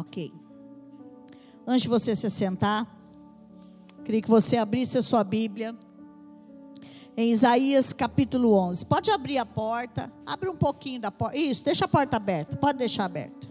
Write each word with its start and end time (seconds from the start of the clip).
Ok. 0.00 0.32
Antes 1.66 1.82
de 1.82 1.88
você 1.88 2.16
se 2.16 2.30
sentar, 2.30 2.86
queria 4.02 4.22
que 4.22 4.30
você 4.30 4.56
abrisse 4.56 4.96
a 4.96 5.02
sua 5.02 5.22
Bíblia 5.22 5.76
em 7.14 7.30
Isaías 7.30 7.92
capítulo 7.92 8.54
11. 8.54 8.86
Pode 8.86 9.10
abrir 9.10 9.36
a 9.36 9.44
porta, 9.44 10.10
abre 10.24 10.48
um 10.48 10.56
pouquinho 10.56 11.02
da 11.02 11.10
porta. 11.10 11.36
Isso, 11.36 11.62
deixa 11.62 11.84
a 11.84 11.88
porta 11.88 12.16
aberta, 12.16 12.56
pode 12.56 12.78
deixar 12.78 13.04
aberta. 13.04 13.46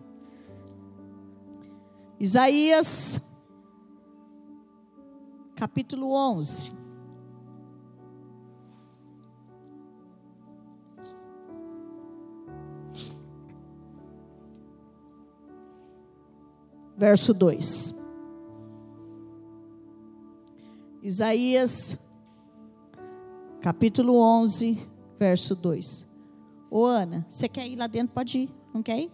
Isaías 2.19 3.21
capítulo 5.55 6.11
11. 6.11 6.78
Verso 16.99 17.33
2. 17.33 17.95
Isaías 21.01 21.97
capítulo 23.61 24.19
11, 24.19 24.77
verso 25.17 25.55
2. 25.55 26.05
Ô 26.69 26.83
Ana, 26.85 27.25
você 27.29 27.47
quer 27.47 27.65
ir 27.65 27.77
lá 27.77 27.87
dentro? 27.87 28.13
Pode 28.13 28.39
ir, 28.39 28.49
não 28.73 28.83
quer 28.83 28.99
ir? 28.99 29.11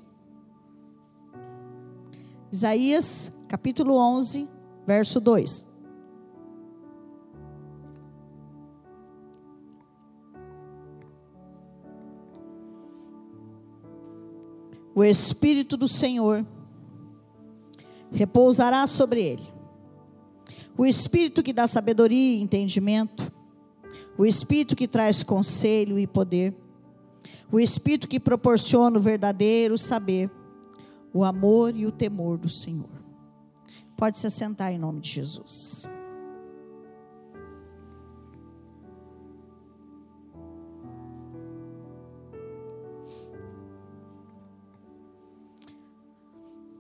Isaías, 2.51 3.31
capítulo 3.47 3.95
11, 3.97 4.49
verso 4.87 5.19
2. 5.19 5.67
O 14.95 15.03
Espírito 15.03 15.77
do 15.77 15.87
Senhor 15.87 16.43
repousará 18.15 18.87
sobre 18.87 19.21
ele. 19.21 19.53
O 20.77 20.85
Espírito 20.85 21.43
que 21.43 21.53
dá 21.53 21.67
sabedoria 21.67 22.37
e 22.37 22.41
entendimento, 22.41 23.31
o 24.17 24.25
Espírito 24.25 24.75
que 24.75 24.87
traz 24.87 25.21
conselho 25.21 25.99
e 25.99 26.07
poder, 26.07 26.55
o 27.51 27.59
Espírito 27.59 28.07
que 28.07 28.19
proporciona 28.19 28.97
o 28.97 29.01
verdadeiro 29.01 29.77
saber, 29.77 30.31
o 31.13 31.23
amor 31.23 31.75
e 31.75 31.85
o 31.85 31.91
temor 31.91 32.37
do 32.37 32.49
Senhor. 32.49 32.89
Pode 33.95 34.17
se 34.17 34.27
assentar 34.27 34.71
em 34.71 34.77
nome 34.77 34.99
de 34.99 35.09
Jesus. 35.09 35.87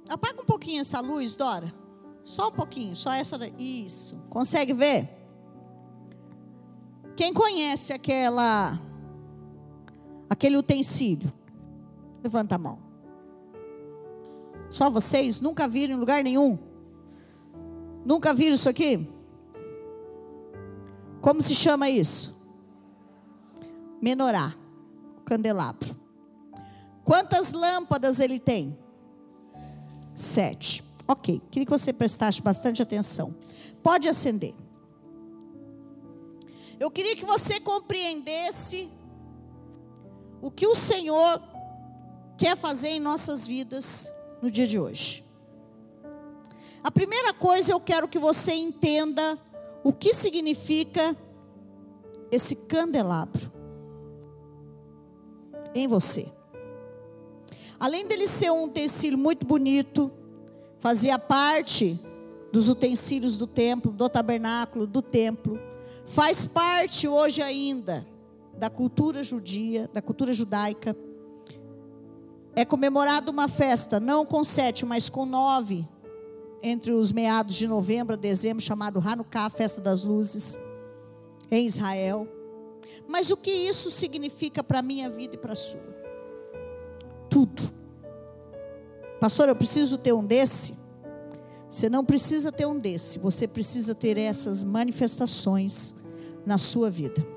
Apaga 0.09 0.44
pouquinho 0.65 0.81
essa 0.81 0.99
luz, 0.99 1.35
Dora. 1.35 1.71
Só 2.23 2.47
um 2.47 2.51
pouquinho, 2.51 2.95
só 2.95 3.13
essa. 3.13 3.37
Isso. 3.59 4.15
Consegue 4.31 4.73
ver? 4.73 5.07
Quem 7.15 7.31
conhece 7.31 7.93
aquela 7.93 8.79
aquele 10.27 10.57
utensílio? 10.57 11.31
Levanta 12.23 12.55
a 12.55 12.57
mão. 12.57 12.79
Só 14.71 14.89
vocês 14.89 15.39
nunca 15.39 15.67
viram 15.67 15.95
em 15.95 15.99
lugar 15.99 16.23
nenhum? 16.23 16.57
Nunca 18.03 18.33
viram 18.33 18.55
isso 18.55 18.67
aqui? 18.67 19.07
Como 21.21 21.43
se 21.43 21.53
chama 21.53 21.89
isso? 21.91 22.35
Menorá, 24.01 24.55
candelabro. 25.25 25.95
Quantas 27.03 27.53
lâmpadas 27.53 28.19
ele 28.19 28.39
tem? 28.39 28.84
Sete. 30.15 30.83
Ok, 31.07 31.41
queria 31.51 31.65
que 31.65 31.71
você 31.71 31.93
prestasse 31.93 32.41
bastante 32.41 32.81
atenção. 32.81 33.35
Pode 33.83 34.07
acender. 34.07 34.55
Eu 36.79 36.89
queria 36.89 37.15
que 37.15 37.25
você 37.25 37.59
compreendesse 37.59 38.89
o 40.41 40.49
que 40.49 40.65
o 40.65 40.75
Senhor 40.75 41.41
quer 42.37 42.57
fazer 42.57 42.89
em 42.89 42.99
nossas 42.99 43.47
vidas 43.47 44.11
no 44.41 44.49
dia 44.49 44.67
de 44.67 44.79
hoje. 44.79 45.23
A 46.83 46.91
primeira 46.91 47.33
coisa 47.33 47.71
eu 47.71 47.79
quero 47.79 48.07
que 48.07 48.19
você 48.19 48.53
entenda 48.53 49.39
o 49.83 49.91
que 49.93 50.13
significa 50.13 51.15
esse 52.31 52.55
candelabro 52.55 53.51
em 55.73 55.87
você. 55.87 56.31
Além 57.79 58.07
dele 58.07 58.27
ser 58.27 58.51
um 58.51 58.65
utensílio 58.65 59.17
muito 59.17 59.45
bonito, 59.45 60.11
fazia 60.79 61.19
parte 61.19 61.99
dos 62.51 62.69
utensílios 62.69 63.37
do 63.37 63.47
templo, 63.47 63.91
do 63.91 64.07
tabernáculo, 64.07 64.87
do 64.87 65.01
templo 65.01 65.59
faz 66.05 66.45
parte 66.45 67.07
hoje 67.07 67.41
ainda 67.41 68.05
da 68.57 68.69
cultura 68.69 69.23
judia, 69.23 69.89
da 69.93 70.01
cultura 70.01 70.33
judaica. 70.33 70.95
É 72.55 72.63
comemorada 72.63 73.29
uma 73.31 73.49
festa, 73.49 73.99
não 73.99 74.25
com 74.25 74.43
sete, 74.45 74.85
mas 74.85 75.09
com 75.09 75.25
nove, 75.25 75.85
entre 76.63 76.93
os 76.93 77.11
meados 77.11 77.55
de 77.55 77.67
novembro 77.67 78.13
a 78.13 78.17
dezembro, 78.17 78.63
chamado 78.63 79.03
Hanukkah, 79.05 79.49
Festa 79.49 79.81
das 79.81 80.03
Luzes, 80.03 80.57
em 81.51 81.65
Israel. 81.65 82.27
Mas 83.09 83.29
o 83.29 83.35
que 83.35 83.51
isso 83.51 83.91
significa 83.91 84.63
para 84.63 84.79
a 84.79 84.81
minha 84.81 85.09
vida 85.09 85.35
e 85.35 85.37
para 85.37 85.51
a 85.51 85.55
sua? 85.55 85.94
Tudo. 87.35 87.69
Pastor, 89.19 89.49
eu 89.49 89.55
preciso 89.57 89.97
ter 89.97 90.13
um 90.13 90.25
desse? 90.25 90.73
Você 91.69 91.89
não 91.89 92.05
precisa 92.05 92.49
ter 92.49 92.65
um 92.65 92.79
desse, 92.79 93.19
você 93.19 93.45
precisa 93.45 93.93
ter 93.93 94.17
essas 94.17 94.63
manifestações 94.63 95.93
na 96.45 96.57
sua 96.57 96.89
vida. 96.89 97.27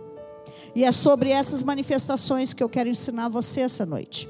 E 0.72 0.84
é 0.84 0.92
sobre 0.92 1.32
essas 1.32 1.64
manifestações 1.64 2.54
que 2.54 2.62
eu 2.62 2.68
quero 2.68 2.88
ensinar 2.88 3.28
você 3.28 3.62
essa 3.62 3.84
noite. 3.84 4.28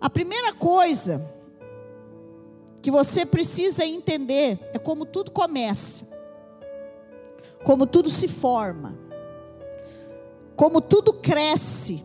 A 0.00 0.10
primeira 0.10 0.52
coisa 0.52 1.24
que 2.82 2.90
você 2.90 3.24
precisa 3.24 3.86
entender 3.86 4.58
é 4.74 4.78
como 4.80 5.06
tudo 5.06 5.30
começa, 5.30 6.04
como 7.62 7.86
tudo 7.86 8.10
se 8.10 8.26
forma, 8.26 8.98
como 10.56 10.80
tudo 10.80 11.12
cresce, 11.12 12.04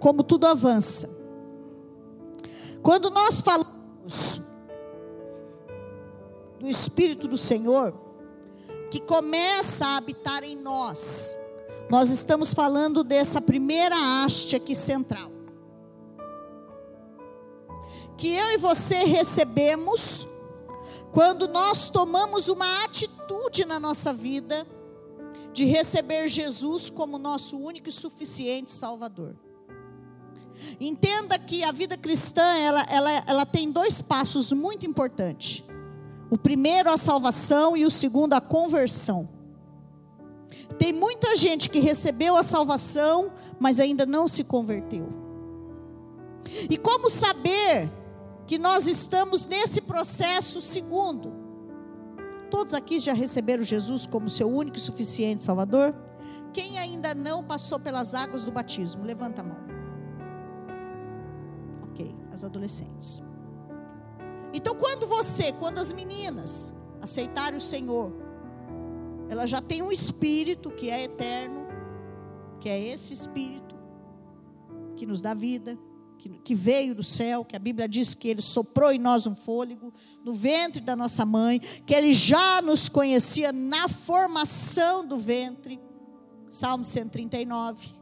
como 0.00 0.24
tudo 0.24 0.46
avança. 0.46 1.08
Quando 2.82 3.10
nós 3.10 3.42
falamos 3.42 4.40
do 6.58 6.66
Espírito 6.66 7.28
do 7.28 7.36
Senhor, 7.36 7.94
que 8.90 8.98
começa 8.98 9.86
a 9.86 9.96
habitar 9.98 10.42
em 10.42 10.56
nós, 10.56 11.38
nós 11.90 12.08
estamos 12.10 12.54
falando 12.54 13.04
dessa 13.04 13.40
primeira 13.40 13.94
haste 14.24 14.56
aqui 14.56 14.74
central. 14.74 15.30
Que 18.16 18.34
eu 18.34 18.52
e 18.52 18.56
você 18.56 18.96
recebemos 18.98 20.26
quando 21.12 21.48
nós 21.48 21.90
tomamos 21.90 22.48
uma 22.48 22.84
atitude 22.84 23.64
na 23.64 23.78
nossa 23.78 24.12
vida 24.12 24.66
de 25.52 25.64
receber 25.64 26.28
Jesus 26.28 26.88
como 26.88 27.18
nosso 27.18 27.58
único 27.58 27.88
e 27.88 27.92
suficiente 27.92 28.70
Salvador. 28.70 29.36
Entenda 30.80 31.38
que 31.38 31.62
a 31.64 31.72
vida 31.72 31.96
cristã 31.96 32.42
ela, 32.42 32.82
ela, 32.90 33.24
ela 33.26 33.46
tem 33.46 33.70
dois 33.70 34.00
passos 34.00 34.52
muito 34.52 34.86
importantes. 34.86 35.62
O 36.30 36.38
primeiro 36.38 36.90
a 36.90 36.96
salvação 36.96 37.76
e 37.76 37.84
o 37.84 37.90
segundo 37.90 38.34
a 38.34 38.40
conversão. 38.40 39.28
Tem 40.78 40.92
muita 40.92 41.36
gente 41.36 41.68
que 41.68 41.80
recebeu 41.80 42.36
a 42.36 42.42
salvação, 42.42 43.32
mas 43.58 43.80
ainda 43.80 44.06
não 44.06 44.26
se 44.26 44.44
converteu. 44.44 45.08
E 46.70 46.76
como 46.78 47.10
saber 47.10 47.90
que 48.46 48.58
nós 48.58 48.86
estamos 48.86 49.46
nesse 49.46 49.80
processo 49.80 50.60
segundo? 50.60 51.34
Todos 52.50 52.74
aqui 52.74 52.98
já 52.98 53.12
receberam 53.12 53.62
Jesus 53.62 54.06
como 54.06 54.30
seu 54.30 54.48
único 54.48 54.76
e 54.76 54.80
suficiente 54.80 55.42
Salvador? 55.42 55.94
Quem 56.52 56.78
ainda 56.78 57.14
não 57.14 57.44
passou 57.44 57.78
pelas 57.78 58.14
águas 58.14 58.42
do 58.42 58.50
batismo? 58.50 59.04
Levanta 59.04 59.42
a 59.42 59.44
mão. 59.44 59.69
As 62.32 62.44
adolescentes. 62.44 63.22
Então, 64.52 64.74
quando 64.74 65.06
você, 65.06 65.52
quando 65.52 65.78
as 65.78 65.92
meninas 65.92 66.74
aceitarem 67.00 67.58
o 67.58 67.60
Senhor, 67.60 68.12
ela 69.28 69.46
já 69.46 69.60
tem 69.60 69.80
um 69.80 69.92
espírito 69.92 70.70
que 70.70 70.90
é 70.90 71.04
eterno, 71.04 71.66
que 72.60 72.68
é 72.68 72.78
esse 72.78 73.12
espírito 73.12 73.76
que 74.96 75.06
nos 75.06 75.22
dá 75.22 75.32
vida, 75.32 75.78
que, 76.18 76.28
que, 76.28 76.54
veio 76.54 76.94
do 76.94 77.02
céu, 77.02 77.44
que 77.44 77.56
a 77.56 77.58
Bíblia 77.58 77.88
diz 77.88 78.14
que 78.14 78.28
ele 78.28 78.42
soprou 78.42 78.92
em 78.92 78.98
nós 78.98 79.26
um 79.26 79.34
fôlego 79.34 79.94
no 80.22 80.34
ventre 80.34 80.82
da 80.82 80.94
nossa 80.94 81.24
mãe, 81.24 81.58
que 81.58 81.94
ele 81.94 82.12
já 82.12 82.60
nos 82.60 82.88
conhecia 82.88 83.52
na 83.52 83.88
formação 83.88 85.06
do 85.06 85.18
ventre. 85.18 85.80
Salmo 86.50 86.84
139. 86.84 87.99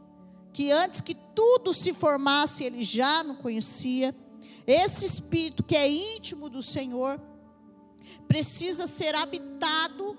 Que 0.53 0.71
antes 0.71 1.01
que 1.01 1.15
tudo 1.35 1.73
se 1.73 1.93
formasse, 1.93 2.63
ele 2.63 2.83
já 2.83 3.23
nos 3.23 3.37
conhecia 3.37 4.13
Esse 4.67 5.03
espírito 5.03 5.63
que 5.63 5.75
é 5.75 5.89
íntimo 5.89 6.47
do 6.47 6.61
Senhor 6.61 7.19
precisa 8.27 8.85
ser 8.85 9.15
habitado 9.15 10.15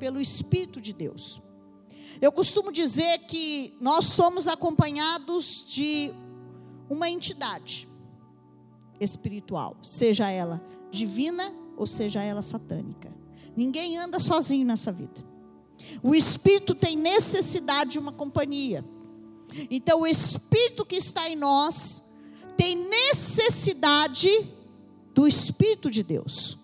pelo 0.00 0.20
Espírito 0.20 0.80
de 0.80 0.92
Deus. 0.92 1.40
Eu 2.20 2.32
costumo 2.32 2.72
dizer 2.72 3.20
que 3.26 3.76
nós 3.80 4.06
somos 4.06 4.48
acompanhados 4.48 5.64
de 5.64 6.10
uma 6.90 7.08
entidade 7.08 7.88
espiritual, 9.00 9.76
seja 9.80 10.28
ela 10.28 10.60
divina 10.90 11.52
ou 11.76 11.86
seja 11.86 12.20
ela 12.20 12.42
satânica. 12.42 13.12
Ninguém 13.56 13.96
anda 13.96 14.18
sozinho 14.18 14.66
nessa 14.66 14.90
vida. 14.90 15.24
O 16.02 16.16
espírito 16.16 16.74
tem 16.74 16.96
necessidade 16.96 17.92
de 17.92 17.98
uma 18.00 18.10
companhia. 18.12 18.84
Então, 19.70 20.00
o 20.00 20.06
espírito 20.06 20.84
que 20.84 20.96
está 20.96 21.28
em 21.28 21.36
nós 21.36 22.02
tem 22.56 22.76
necessidade 22.76 24.28
do 25.14 25.26
espírito 25.26 25.90
de 25.90 26.02
Deus. 26.02 26.58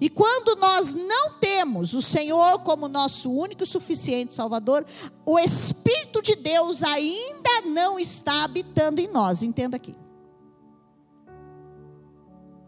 E 0.00 0.08
quando 0.08 0.54
nós 0.60 0.94
não 0.94 1.34
temos 1.40 1.92
o 1.92 2.00
Senhor 2.00 2.60
como 2.60 2.86
nosso 2.86 3.32
único 3.32 3.64
e 3.64 3.66
suficiente 3.66 4.32
Salvador, 4.32 4.86
o 5.26 5.38
Espírito 5.38 6.22
de 6.22 6.36
Deus 6.36 6.84
ainda 6.84 7.62
não 7.66 7.98
está 7.98 8.44
habitando 8.44 9.00
em 9.00 9.08
nós. 9.08 9.42
Entenda 9.42 9.76
aqui. 9.76 9.96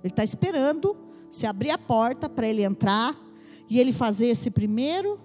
Ele 0.02 0.12
está 0.12 0.24
esperando 0.24 0.96
se 1.30 1.46
abrir 1.46 1.70
a 1.70 1.78
porta 1.78 2.28
para 2.28 2.48
ele 2.48 2.64
entrar 2.64 3.16
e 3.68 3.78
ele 3.78 3.92
fazer 3.92 4.26
esse 4.26 4.50
primeiro. 4.50 5.20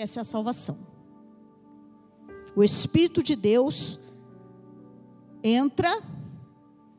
Essa 0.00 0.20
é 0.20 0.22
a 0.22 0.24
salvação. 0.24 0.78
O 2.56 2.64
Espírito 2.64 3.22
de 3.22 3.36
Deus 3.36 4.00
entra 5.44 6.02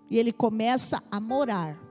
e 0.08 0.20
ele 0.20 0.32
começa 0.32 1.02
a 1.10 1.20
morar. 1.20 1.82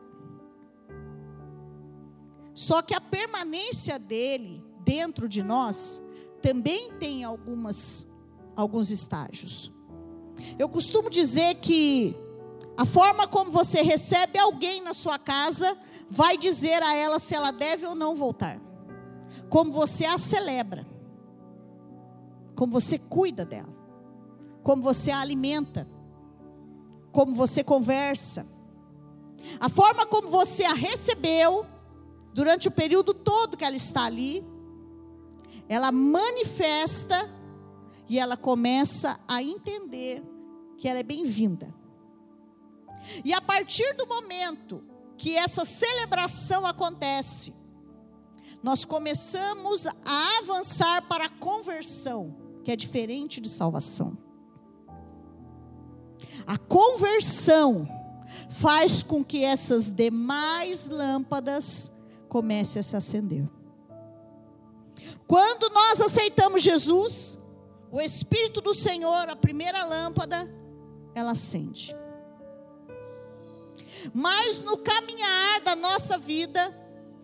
Só 2.55 2.81
que 2.81 2.95
a 2.95 3.01
permanência 3.01 3.99
dele 3.99 4.65
dentro 4.85 5.29
de 5.29 5.43
nós 5.43 6.01
também 6.41 6.93
tem 6.93 7.25
algumas 7.25 8.07
alguns 8.55 8.91
estágios. 8.91 9.73
Eu 10.61 10.69
costumo 10.69 11.11
dizer 11.11 11.57
que 11.57 12.15
a 12.77 12.85
forma 12.85 13.27
como 13.27 13.51
você 13.51 13.83
recebe 13.83 14.39
alguém 14.39 14.81
na 14.81 14.95
sua 14.95 15.19
casa 15.19 15.77
vai 16.09 16.39
dizer 16.39 16.81
a 16.85 16.95
ela 16.95 17.19
se 17.19 17.35
ela 17.35 17.51
deve 17.51 17.85
ou 17.85 17.97
não 17.97 18.15
voltar. 18.15 18.61
Como 19.49 19.73
você 19.73 20.05
a 20.05 20.17
celebra. 20.17 20.90
Como 22.61 22.73
você 22.75 22.99
cuida 22.99 23.43
dela. 23.47 23.75
Como 24.63 24.83
você 24.83 25.11
a 25.11 25.21
alimenta 25.21 25.89
como 27.13 27.35
você 27.35 27.65
conversa, 27.65 28.47
a 29.59 29.69
forma 29.69 30.07
como 30.07 30.29
você 30.29 30.65
a 30.65 30.75
recebeu 30.75 31.67
durante 32.33 32.69
o 32.69 32.71
período 32.71 33.13
todo 33.13 33.57
que 33.57 33.65
ela 33.65 33.77
está 33.77 34.05
ali, 34.05 34.47
ela 35.69 35.91
manifesta 35.91 37.29
e 38.09 38.19
ela 38.19 38.37
começa 38.37 39.19
a 39.27 39.43
entender 39.43 40.23
que 40.79 40.89
ela 40.89 40.99
é 40.99 41.03
bem-vinda. 41.03 41.75
E 43.25 43.33
a 43.33 43.41
partir 43.41 43.93
do 43.95 44.07
momento 44.07 44.85
que 45.17 45.37
essa 45.37 45.65
celebração 45.65 46.67
acontece, 46.67 47.55
nós 48.63 48.85
começamos 48.85 49.87
a 49.87 50.39
avançar 50.39 51.03
para 51.09 51.25
a 51.25 51.29
conversão, 51.29 52.37
que 52.65 52.71
é 52.71 52.77
diferente 52.77 53.41
de 53.41 53.49
salvação. 53.49 54.17
A 56.47 56.59
conversão 56.59 57.89
faz 58.49 59.03
com 59.03 59.25
que 59.25 59.45
essas 59.45 59.91
demais 59.91 60.89
lâmpadas 60.89 61.91
comecem 62.29 62.81
a 62.81 62.83
se 62.83 62.97
acender. 62.97 63.49
Quando 65.27 65.73
nós 65.73 66.01
aceitamos 66.01 66.63
Jesus, 66.63 67.39
o 67.91 68.01
Espírito 68.01 68.61
do 68.61 68.75
Senhor, 68.75 69.29
a 69.29 69.37
primeira 69.37 69.85
lâmpada, 69.85 70.49
ela 71.15 71.33
acende. 71.33 71.95
Mas 74.15 74.61
no 74.61 74.79
caminhar 74.79 75.61
da 75.61 75.77
nossa 75.77 76.19
vida, 76.19 76.61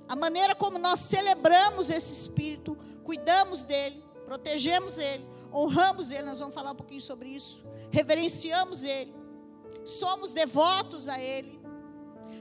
a 0.09 0.15
maneira 0.15 0.55
como 0.55 0.79
nós 0.79 1.00
celebramos 1.00 1.91
esse 1.91 2.12
Espírito, 2.12 2.77
cuidamos 3.03 3.65
dele, 3.65 4.06
protegemos 4.26 4.99
ele, 4.99 5.25
honramos 5.55 6.11
ele, 6.11 6.25
nós 6.25 6.38
vamos 6.38 6.55
falar 6.55 6.73
um 6.73 6.76
pouquinho 6.76 7.00
sobre 7.00 7.31
isso 7.31 7.64
reverenciamos 7.90 8.84
Ele, 8.84 9.14
somos 9.84 10.32
devotos 10.32 11.08
a 11.08 11.20
Ele, 11.20 11.61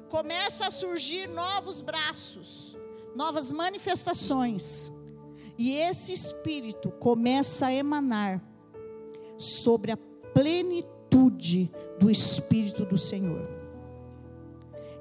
começa 0.09 0.67
a 0.67 0.71
surgir 0.71 1.27
novos 1.29 1.81
braços, 1.81 2.77
novas 3.15 3.51
manifestações, 3.51 4.91
e 5.57 5.71
esse 5.71 6.11
Espírito 6.11 6.91
começa 6.91 7.67
a 7.67 7.73
emanar 7.73 8.43
sobre 9.37 9.91
a 9.91 9.97
plenitude 10.33 11.71
do 11.97 12.11
Espírito 12.11 12.85
do 12.85 12.97
Senhor. 12.97 13.47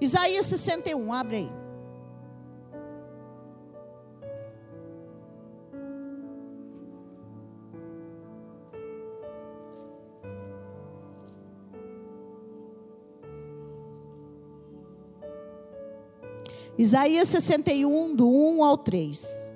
Isaías 0.00 0.46
61, 0.46 1.12
abre 1.12 1.36
aí. 1.36 1.63
Isaías 16.76 17.28
61, 17.28 18.16
do 18.16 18.28
1 18.28 18.64
ao 18.64 18.76
3. 18.78 19.52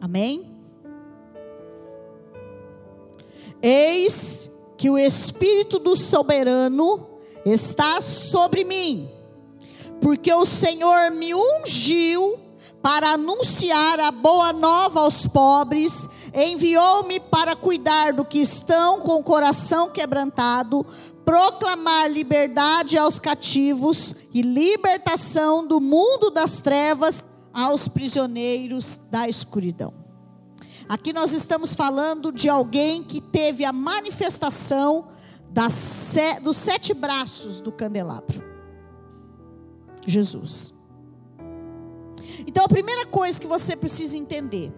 Amém? 0.00 0.48
Eis 3.60 4.48
que 4.76 4.88
o 4.88 4.96
Espírito 4.96 5.80
do 5.80 5.96
Soberano 5.96 7.08
está 7.44 8.00
sobre 8.00 8.62
mim, 8.62 9.10
porque 10.00 10.32
o 10.32 10.46
Senhor 10.46 11.10
me 11.10 11.34
ungiu 11.34 12.45
para 12.86 13.14
anunciar 13.14 13.98
a 13.98 14.12
boa 14.12 14.52
nova 14.52 15.00
aos 15.00 15.26
pobres, 15.26 16.08
enviou-me 16.32 17.18
para 17.18 17.56
cuidar 17.56 18.12
do 18.12 18.24
que 18.24 18.38
estão 18.38 19.00
com 19.00 19.16
o 19.16 19.24
coração 19.24 19.90
quebrantado, 19.90 20.86
proclamar 21.24 22.08
liberdade 22.08 22.96
aos 22.96 23.18
cativos 23.18 24.14
e 24.32 24.40
libertação 24.40 25.66
do 25.66 25.80
mundo 25.80 26.30
das 26.30 26.60
trevas 26.60 27.24
aos 27.52 27.88
prisioneiros 27.88 29.00
da 29.10 29.28
escuridão. 29.28 29.92
Aqui 30.88 31.12
nós 31.12 31.32
estamos 31.32 31.74
falando 31.74 32.30
de 32.30 32.48
alguém 32.48 33.02
que 33.02 33.20
teve 33.20 33.64
a 33.64 33.72
manifestação 33.72 35.08
das, 35.50 36.14
dos 36.40 36.56
sete 36.56 36.94
braços 36.94 37.60
do 37.60 37.72
candelabro. 37.72 38.44
Jesus. 40.06 40.75
Então 42.46 42.64
a 42.64 42.68
primeira 42.68 43.06
coisa 43.06 43.40
que 43.40 43.46
você 43.46 43.76
precisa 43.76 44.16
entender 44.16 44.72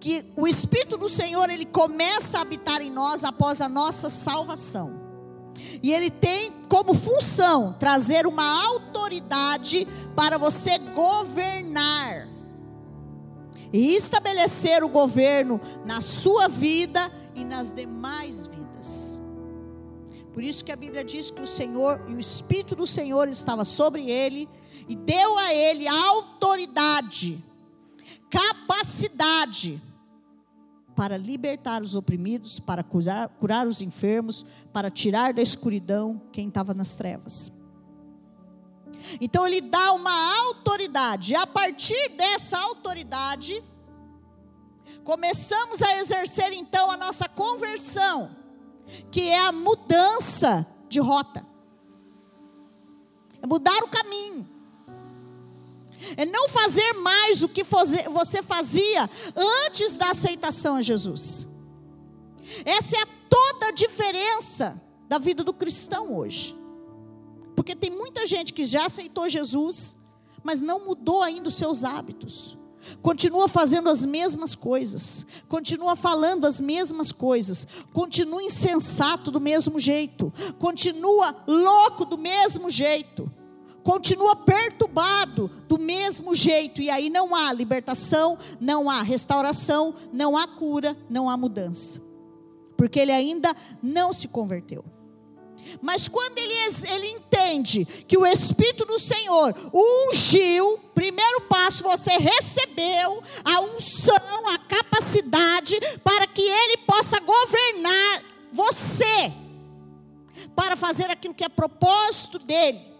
que 0.00 0.24
o 0.36 0.46
espírito 0.46 0.98
do 0.98 1.08
Senhor 1.08 1.48
ele 1.48 1.64
começa 1.64 2.38
a 2.38 2.42
habitar 2.42 2.82
em 2.82 2.90
nós 2.90 3.24
após 3.24 3.60
a 3.60 3.68
nossa 3.68 4.10
salvação. 4.10 5.00
E 5.82 5.92
ele 5.92 6.10
tem 6.10 6.52
como 6.68 6.94
função 6.94 7.74
trazer 7.78 8.26
uma 8.26 8.66
autoridade 8.66 9.86
para 10.14 10.36
você 10.36 10.78
governar 10.78 12.28
e 13.72 13.96
estabelecer 13.96 14.84
o 14.84 14.88
governo 14.88 15.60
na 15.84 16.00
sua 16.00 16.48
vida 16.48 17.10
e 17.34 17.44
nas 17.44 17.72
demais 17.72 18.46
vidas. 18.46 19.22
Por 20.32 20.44
isso 20.44 20.64
que 20.64 20.72
a 20.72 20.76
Bíblia 20.76 21.02
diz 21.02 21.30
que 21.30 21.40
o 21.40 21.46
Senhor 21.46 22.04
e 22.08 22.14
o 22.14 22.20
espírito 22.20 22.76
do 22.76 22.86
Senhor 22.86 23.28
estava 23.28 23.64
sobre 23.64 24.10
ele 24.10 24.48
e 24.88 24.94
deu 24.94 25.38
a 25.38 25.54
ele 25.54 25.86
autoridade, 25.86 27.42
capacidade 28.30 29.80
para 30.94 31.16
libertar 31.16 31.82
os 31.82 31.94
oprimidos, 31.94 32.60
para 32.60 32.82
curar, 32.82 33.28
curar 33.28 33.66
os 33.66 33.80
enfermos, 33.80 34.46
para 34.72 34.90
tirar 34.90 35.32
da 35.32 35.42
escuridão 35.42 36.20
quem 36.32 36.48
estava 36.48 36.72
nas 36.72 36.94
trevas. 36.94 37.52
Então 39.20 39.46
ele 39.46 39.60
dá 39.60 39.92
uma 39.92 40.38
autoridade, 40.46 41.32
e 41.32 41.36
a 41.36 41.46
partir 41.46 42.10
dessa 42.10 42.58
autoridade, 42.58 43.62
começamos 45.02 45.82
a 45.82 45.98
exercer 45.98 46.52
então 46.52 46.90
a 46.90 46.96
nossa 46.96 47.28
conversão, 47.28 48.34
que 49.10 49.28
é 49.28 49.40
a 49.40 49.52
mudança 49.52 50.66
de 50.88 51.00
rota. 51.00 51.44
é 53.42 53.46
mudar 53.46 53.82
o 53.82 53.88
caminho. 53.88 54.53
É 56.16 56.24
não 56.24 56.48
fazer 56.48 56.92
mais 56.94 57.42
o 57.42 57.48
que 57.48 57.62
você 57.62 58.42
fazia 58.42 59.08
antes 59.66 59.96
da 59.96 60.10
aceitação 60.10 60.76
a 60.76 60.82
Jesus. 60.82 61.46
Essa 62.64 62.96
é 62.96 63.04
toda 63.28 63.68
a 63.68 63.72
diferença 63.72 64.80
da 65.08 65.18
vida 65.18 65.42
do 65.42 65.52
cristão 65.52 66.16
hoje. 66.16 66.54
Porque 67.56 67.74
tem 67.74 67.90
muita 67.90 68.26
gente 68.26 68.52
que 68.52 68.64
já 68.64 68.86
aceitou 68.86 69.28
Jesus, 69.28 69.96
mas 70.42 70.60
não 70.60 70.84
mudou 70.84 71.22
ainda 71.22 71.48
os 71.48 71.54
seus 71.54 71.84
hábitos. 71.84 72.58
Continua 73.00 73.48
fazendo 73.48 73.88
as 73.88 74.04
mesmas 74.04 74.54
coisas, 74.54 75.24
continua 75.48 75.96
falando 75.96 76.46
as 76.46 76.60
mesmas 76.60 77.12
coisas, 77.12 77.66
continua 77.94 78.42
insensato 78.42 79.30
do 79.30 79.40
mesmo 79.40 79.80
jeito, 79.80 80.32
continua 80.58 81.34
louco 81.46 82.04
do 82.04 82.18
mesmo 82.18 82.70
jeito, 82.70 83.32
continua 83.84 84.34
perturbado 84.34 85.48
do 85.68 85.78
mesmo 85.78 86.34
jeito, 86.34 86.80
e 86.80 86.88
aí 86.90 87.10
não 87.10 87.34
há 87.34 87.52
libertação, 87.52 88.36
não 88.58 88.90
há 88.90 89.02
restauração, 89.02 89.94
não 90.12 90.36
há 90.36 90.48
cura, 90.48 90.96
não 91.08 91.28
há 91.28 91.36
mudança, 91.36 92.00
porque 92.76 92.98
ele 92.98 93.12
ainda 93.12 93.54
não 93.82 94.12
se 94.12 94.26
converteu. 94.26 94.82
Mas 95.80 96.08
quando 96.08 96.38
ele, 96.38 96.54
ele 96.90 97.08
entende 97.08 97.84
que 97.84 98.18
o 98.18 98.26
Espírito 98.26 98.84
do 98.84 98.98
Senhor 98.98 99.54
ungiu, 99.72 100.78
primeiro 100.94 101.42
passo, 101.42 101.84
você 101.84 102.12
recebeu 102.12 103.22
a 103.44 103.60
unção, 103.60 104.48
a 104.48 104.58
capacidade 104.58 105.78
para 106.02 106.26
que 106.26 106.42
ele 106.42 106.78
possa 106.78 107.18
governar 107.20 108.22
você, 108.52 109.32
para 110.54 110.76
fazer 110.76 111.10
aquilo 111.10 111.34
que 111.34 111.44
é 111.44 111.48
propósito 111.48 112.38
dele. 112.38 112.93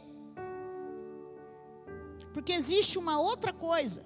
Porque 2.35 2.53
existe 2.53 2.99
uma 2.99 3.19
outra 3.19 3.53
coisa. 3.53 4.05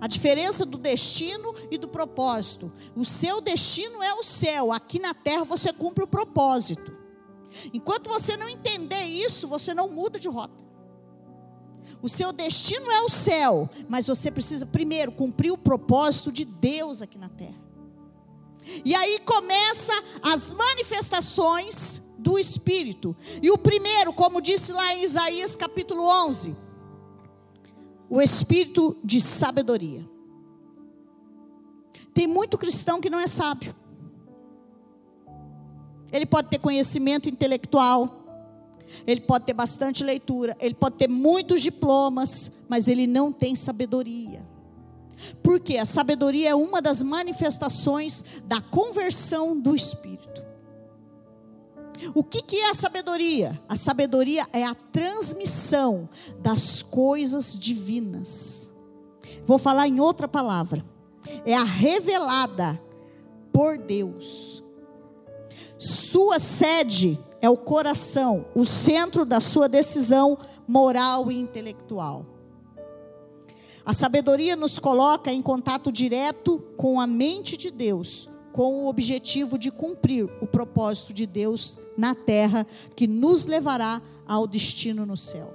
A 0.00 0.06
diferença 0.06 0.66
do 0.66 0.76
destino 0.76 1.54
e 1.70 1.78
do 1.78 1.88
propósito. 1.88 2.70
O 2.94 3.04
seu 3.04 3.40
destino 3.40 4.02
é 4.02 4.12
o 4.12 4.22
céu, 4.22 4.72
aqui 4.72 4.98
na 4.98 5.14
terra 5.14 5.44
você 5.44 5.72
cumpre 5.72 6.04
o 6.04 6.06
propósito. 6.06 6.92
Enquanto 7.72 8.10
você 8.10 8.36
não 8.36 8.48
entender 8.48 9.04
isso, 9.04 9.48
você 9.48 9.72
não 9.72 9.88
muda 9.88 10.18
de 10.18 10.28
rota. 10.28 10.62
O 12.02 12.08
seu 12.08 12.32
destino 12.32 12.90
é 12.90 13.00
o 13.00 13.08
céu, 13.08 13.70
mas 13.88 14.06
você 14.06 14.30
precisa 14.30 14.66
primeiro 14.66 15.12
cumprir 15.12 15.52
o 15.52 15.56
propósito 15.56 16.32
de 16.32 16.44
Deus 16.44 17.00
aqui 17.00 17.16
na 17.16 17.28
terra. 17.28 17.64
E 18.84 18.94
aí 18.94 19.20
começa 19.20 19.92
as 20.22 20.50
manifestações 20.50 22.02
do 22.18 22.38
Espírito. 22.38 23.16
E 23.40 23.50
o 23.50 23.58
primeiro, 23.58 24.12
como 24.12 24.42
disse 24.42 24.72
lá 24.72 24.94
em 24.94 25.04
Isaías 25.04 25.54
capítulo 25.54 26.02
11, 26.26 26.56
o 28.14 28.22
espírito 28.22 28.96
de 29.02 29.20
sabedoria. 29.20 30.08
Tem 32.14 32.28
muito 32.28 32.56
cristão 32.56 33.00
que 33.00 33.10
não 33.10 33.18
é 33.18 33.26
sábio. 33.26 33.74
Ele 36.12 36.24
pode 36.24 36.48
ter 36.48 36.60
conhecimento 36.60 37.28
intelectual, 37.28 38.24
ele 39.04 39.20
pode 39.20 39.46
ter 39.46 39.52
bastante 39.52 40.04
leitura, 40.04 40.56
ele 40.60 40.76
pode 40.76 40.94
ter 40.94 41.08
muitos 41.08 41.60
diplomas, 41.60 42.52
mas 42.68 42.86
ele 42.86 43.04
não 43.04 43.32
tem 43.32 43.56
sabedoria. 43.56 44.46
Porque 45.42 45.76
a 45.76 45.84
sabedoria 45.84 46.50
é 46.50 46.54
uma 46.54 46.80
das 46.80 47.02
manifestações 47.02 48.24
da 48.44 48.60
conversão 48.60 49.58
do 49.60 49.74
espírito. 49.74 50.33
O 52.14 52.24
que, 52.24 52.42
que 52.42 52.56
é 52.56 52.70
a 52.70 52.74
sabedoria? 52.74 53.60
A 53.68 53.76
sabedoria 53.76 54.46
é 54.52 54.64
a 54.64 54.74
transmissão 54.74 56.08
das 56.40 56.82
coisas 56.82 57.56
divinas. 57.56 58.72
Vou 59.46 59.58
falar 59.58 59.86
em 59.86 60.00
outra 60.00 60.26
palavra. 60.26 60.84
É 61.44 61.54
a 61.54 61.64
revelada 61.64 62.80
por 63.52 63.78
Deus. 63.78 64.62
Sua 65.78 66.38
sede 66.38 67.18
é 67.40 67.48
o 67.48 67.56
coração, 67.56 68.46
o 68.54 68.64
centro 68.64 69.24
da 69.24 69.40
sua 69.40 69.68
decisão 69.68 70.38
moral 70.66 71.30
e 71.30 71.38
intelectual. 71.38 72.26
A 73.84 73.92
sabedoria 73.92 74.56
nos 74.56 74.78
coloca 74.78 75.30
em 75.30 75.42
contato 75.42 75.92
direto 75.92 76.58
com 76.76 76.98
a 76.98 77.06
mente 77.06 77.54
de 77.54 77.70
Deus, 77.70 78.30
com 78.54 78.84
o 78.84 78.86
objetivo 78.86 79.58
de 79.58 79.68
cumprir 79.68 80.30
o 80.40 80.46
propósito 80.46 81.12
de 81.12 81.26
Deus 81.26 81.76
na 81.98 82.14
terra, 82.14 82.64
que 82.94 83.04
nos 83.04 83.46
levará 83.46 84.00
ao 84.24 84.46
destino 84.46 85.04
no 85.04 85.16
céu. 85.16 85.52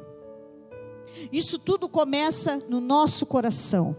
Isso 1.31 1.57
tudo 1.57 1.87
começa 1.87 2.61
no 2.67 2.81
nosso 2.81 3.25
coração, 3.25 3.95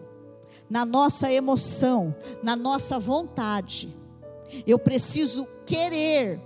na 0.68 0.84
nossa 0.84 1.32
emoção, 1.32 2.14
na 2.42 2.54
nossa 2.54 2.98
vontade. 2.98 3.88
Eu 4.66 4.78
preciso 4.78 5.48
querer 5.64 6.38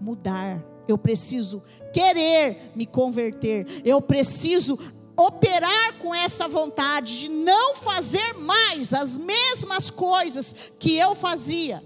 mudar, 0.00 0.64
eu 0.88 0.96
preciso 0.96 1.62
querer 1.92 2.72
me 2.74 2.86
converter, 2.86 3.66
eu 3.84 4.00
preciso 4.00 4.78
operar 5.14 5.98
com 5.98 6.14
essa 6.14 6.48
vontade 6.48 7.18
de 7.18 7.28
não 7.28 7.76
fazer 7.76 8.32
mais 8.38 8.94
as 8.94 9.18
mesmas 9.18 9.90
coisas 9.90 10.72
que 10.78 10.96
eu 10.96 11.14
fazia 11.14 11.82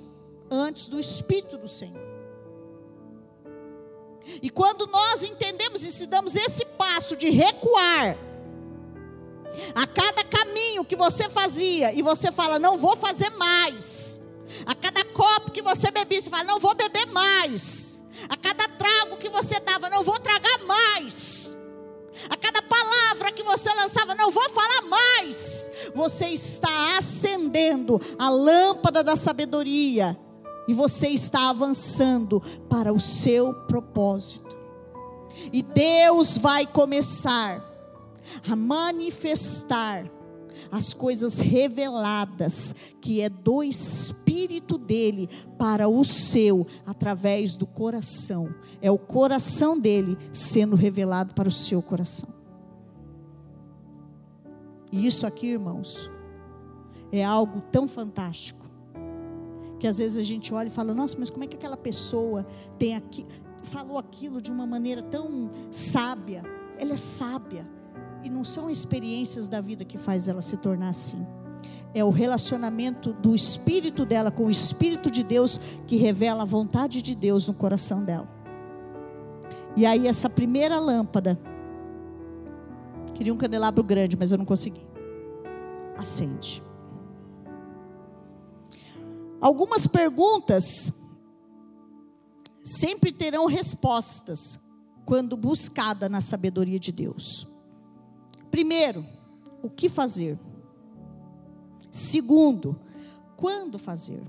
antes 0.52 0.88
do 0.88 1.00
Espírito 1.00 1.56
do 1.56 1.66
Senhor. 1.66 2.02
E 4.40 4.50
quando 4.50 4.86
nós 4.86 5.24
entendemos 5.24 5.82
e 5.82 5.90
se 5.90 6.06
damos 6.06 6.36
esse 6.36 6.64
passo 6.64 7.16
de 7.16 7.30
recuar, 7.30 8.16
a 9.74 9.86
cada 9.86 10.22
caminho 10.24 10.84
que 10.84 10.94
você 10.94 11.28
fazia, 11.28 11.92
e 11.92 12.02
você 12.02 12.30
fala, 12.30 12.58
não 12.58 12.78
vou 12.78 12.96
fazer 12.96 13.30
mais. 13.30 14.20
A 14.66 14.74
cada 14.74 15.04
copo 15.06 15.50
que 15.50 15.62
você 15.62 15.90
bebia, 15.90 16.20
você 16.20 16.30
fala, 16.30 16.44
não 16.44 16.60
vou 16.60 16.74
beber 16.74 17.06
mais. 17.10 18.02
A 18.28 18.36
cada 18.36 18.68
trago 18.68 19.16
que 19.16 19.28
você 19.28 19.58
dava, 19.60 19.88
não 19.88 20.04
vou 20.04 20.18
tragar 20.20 20.64
mais. 20.66 21.56
A 22.28 22.36
cada 22.36 22.62
palavra 22.62 23.32
que 23.32 23.42
você 23.42 23.72
lançava, 23.74 24.14
não 24.14 24.30
vou 24.30 24.48
falar 24.50 24.82
mais. 24.82 25.68
Você 25.94 26.26
está 26.28 26.98
acendendo 26.98 28.00
a 28.18 28.28
lâmpada 28.28 29.02
da 29.02 29.16
sabedoria 29.16 30.16
e 30.66 30.74
você 30.74 31.08
está 31.08 31.50
avançando 31.50 32.40
para 32.68 32.92
o 32.92 33.00
seu 33.00 33.54
propósito. 33.54 34.56
E 35.52 35.62
Deus 35.62 36.38
vai 36.38 36.66
começar 36.66 37.62
a 38.48 38.54
manifestar 38.54 40.10
as 40.70 40.94
coisas 40.94 41.38
reveladas 41.38 42.74
que 43.00 43.20
é 43.20 43.28
do 43.28 43.62
espírito 43.62 44.78
dele 44.78 45.28
para 45.58 45.88
o 45.88 46.04
seu 46.04 46.66
através 46.86 47.56
do 47.56 47.66
coração. 47.66 48.54
É 48.80 48.90
o 48.90 48.98
coração 48.98 49.78
dele 49.78 50.16
sendo 50.32 50.76
revelado 50.76 51.34
para 51.34 51.48
o 51.48 51.52
seu 51.52 51.82
coração. 51.82 52.28
E 54.90 55.06
isso 55.06 55.26
aqui, 55.26 55.48
irmãos, 55.48 56.10
é 57.10 57.24
algo 57.24 57.62
tão 57.72 57.88
fantástico 57.88 58.61
que 59.82 59.88
às 59.88 59.98
vezes 59.98 60.16
a 60.16 60.22
gente 60.22 60.54
olha 60.54 60.68
e 60.68 60.70
fala: 60.70 60.94
nossa, 60.94 61.16
mas 61.18 61.28
como 61.28 61.42
é 61.42 61.46
que 61.48 61.56
aquela 61.56 61.76
pessoa 61.76 62.46
tem 62.78 62.94
aqui, 62.94 63.26
falou 63.64 63.98
aquilo 63.98 64.40
de 64.40 64.48
uma 64.48 64.64
maneira 64.64 65.02
tão 65.02 65.50
sábia? 65.72 66.44
Ela 66.78 66.92
é 66.92 66.96
sábia. 66.96 67.68
E 68.22 68.30
não 68.30 68.44
são 68.44 68.70
experiências 68.70 69.48
da 69.48 69.60
vida 69.60 69.84
que 69.84 69.98
faz 69.98 70.28
ela 70.28 70.40
se 70.40 70.56
tornar 70.56 70.90
assim. 70.90 71.26
É 71.92 72.04
o 72.04 72.10
relacionamento 72.10 73.12
do 73.12 73.34
espírito 73.34 74.06
dela 74.06 74.30
com 74.30 74.44
o 74.44 74.50
espírito 74.52 75.10
de 75.10 75.24
Deus 75.24 75.58
que 75.88 75.96
revela 75.96 76.42
a 76.42 76.46
vontade 76.46 77.02
de 77.02 77.16
Deus 77.16 77.48
no 77.48 77.54
coração 77.54 78.04
dela. 78.04 78.28
E 79.74 79.84
aí 79.84 80.06
essa 80.06 80.30
primeira 80.30 80.78
lâmpada 80.78 81.36
queria 83.14 83.34
um 83.34 83.36
candelabro 83.36 83.82
grande, 83.82 84.16
mas 84.16 84.30
eu 84.30 84.38
não 84.38 84.44
consegui. 84.44 84.86
Acende. 85.98 86.62
Algumas 89.42 89.88
perguntas 89.88 90.92
sempre 92.62 93.10
terão 93.10 93.46
respostas 93.46 94.60
quando 95.04 95.36
buscada 95.36 96.08
na 96.08 96.20
sabedoria 96.20 96.78
de 96.78 96.92
Deus. 96.92 97.44
Primeiro, 98.52 99.04
o 99.60 99.68
que 99.68 99.88
fazer? 99.88 100.38
Segundo, 101.90 102.78
quando 103.36 103.80
fazer? 103.80 104.22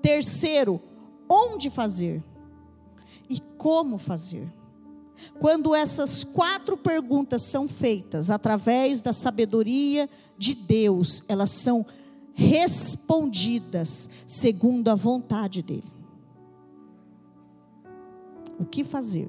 Terceiro, 0.00 0.80
onde 1.28 1.68
fazer? 1.68 2.22
E 3.28 3.40
como 3.58 3.98
fazer? 3.98 4.48
Quando 5.40 5.74
essas 5.74 6.22
quatro 6.22 6.76
perguntas 6.76 7.42
são 7.42 7.66
feitas 7.66 8.30
através 8.30 9.02
da 9.02 9.12
sabedoria 9.12 10.08
de 10.38 10.54
Deus, 10.54 11.24
elas 11.26 11.50
são 11.50 11.84
respondidas 11.84 12.01
segundo 14.26 14.88
a 14.88 14.94
vontade 14.94 15.62
dele. 15.62 15.92
O 18.58 18.64
que 18.64 18.84
fazer? 18.84 19.28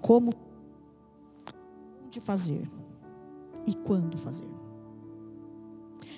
como, 0.00 0.32
onde 2.04 2.20
fazer 2.20 2.68
e 3.66 3.74
quando 3.74 4.16
fazer. 4.16 4.48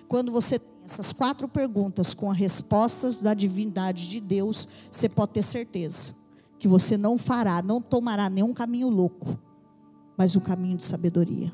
Quando 0.09 0.31
você 0.31 0.59
tem 0.59 0.73
essas 0.85 1.13
quatro 1.13 1.47
perguntas 1.47 2.13
com 2.13 2.31
as 2.31 2.37
respostas 2.37 3.21
da 3.21 3.35
divindade 3.35 4.09
de 4.09 4.21
Deus, 4.21 4.69
você 4.91 5.09
pode 5.09 5.33
ter 5.33 5.43
certeza 5.43 6.15
que 6.59 6.67
você 6.67 6.97
não 6.97 7.19
fará, 7.19 7.63
não 7.63 7.81
tomará 7.81 8.29
nenhum 8.29 8.53
caminho 8.53 8.89
louco, 8.89 9.39
mas 10.17 10.35
o 10.35 10.39
um 10.39 10.43
caminho 10.43 10.77
de 10.77 10.85
sabedoria. 10.85 11.53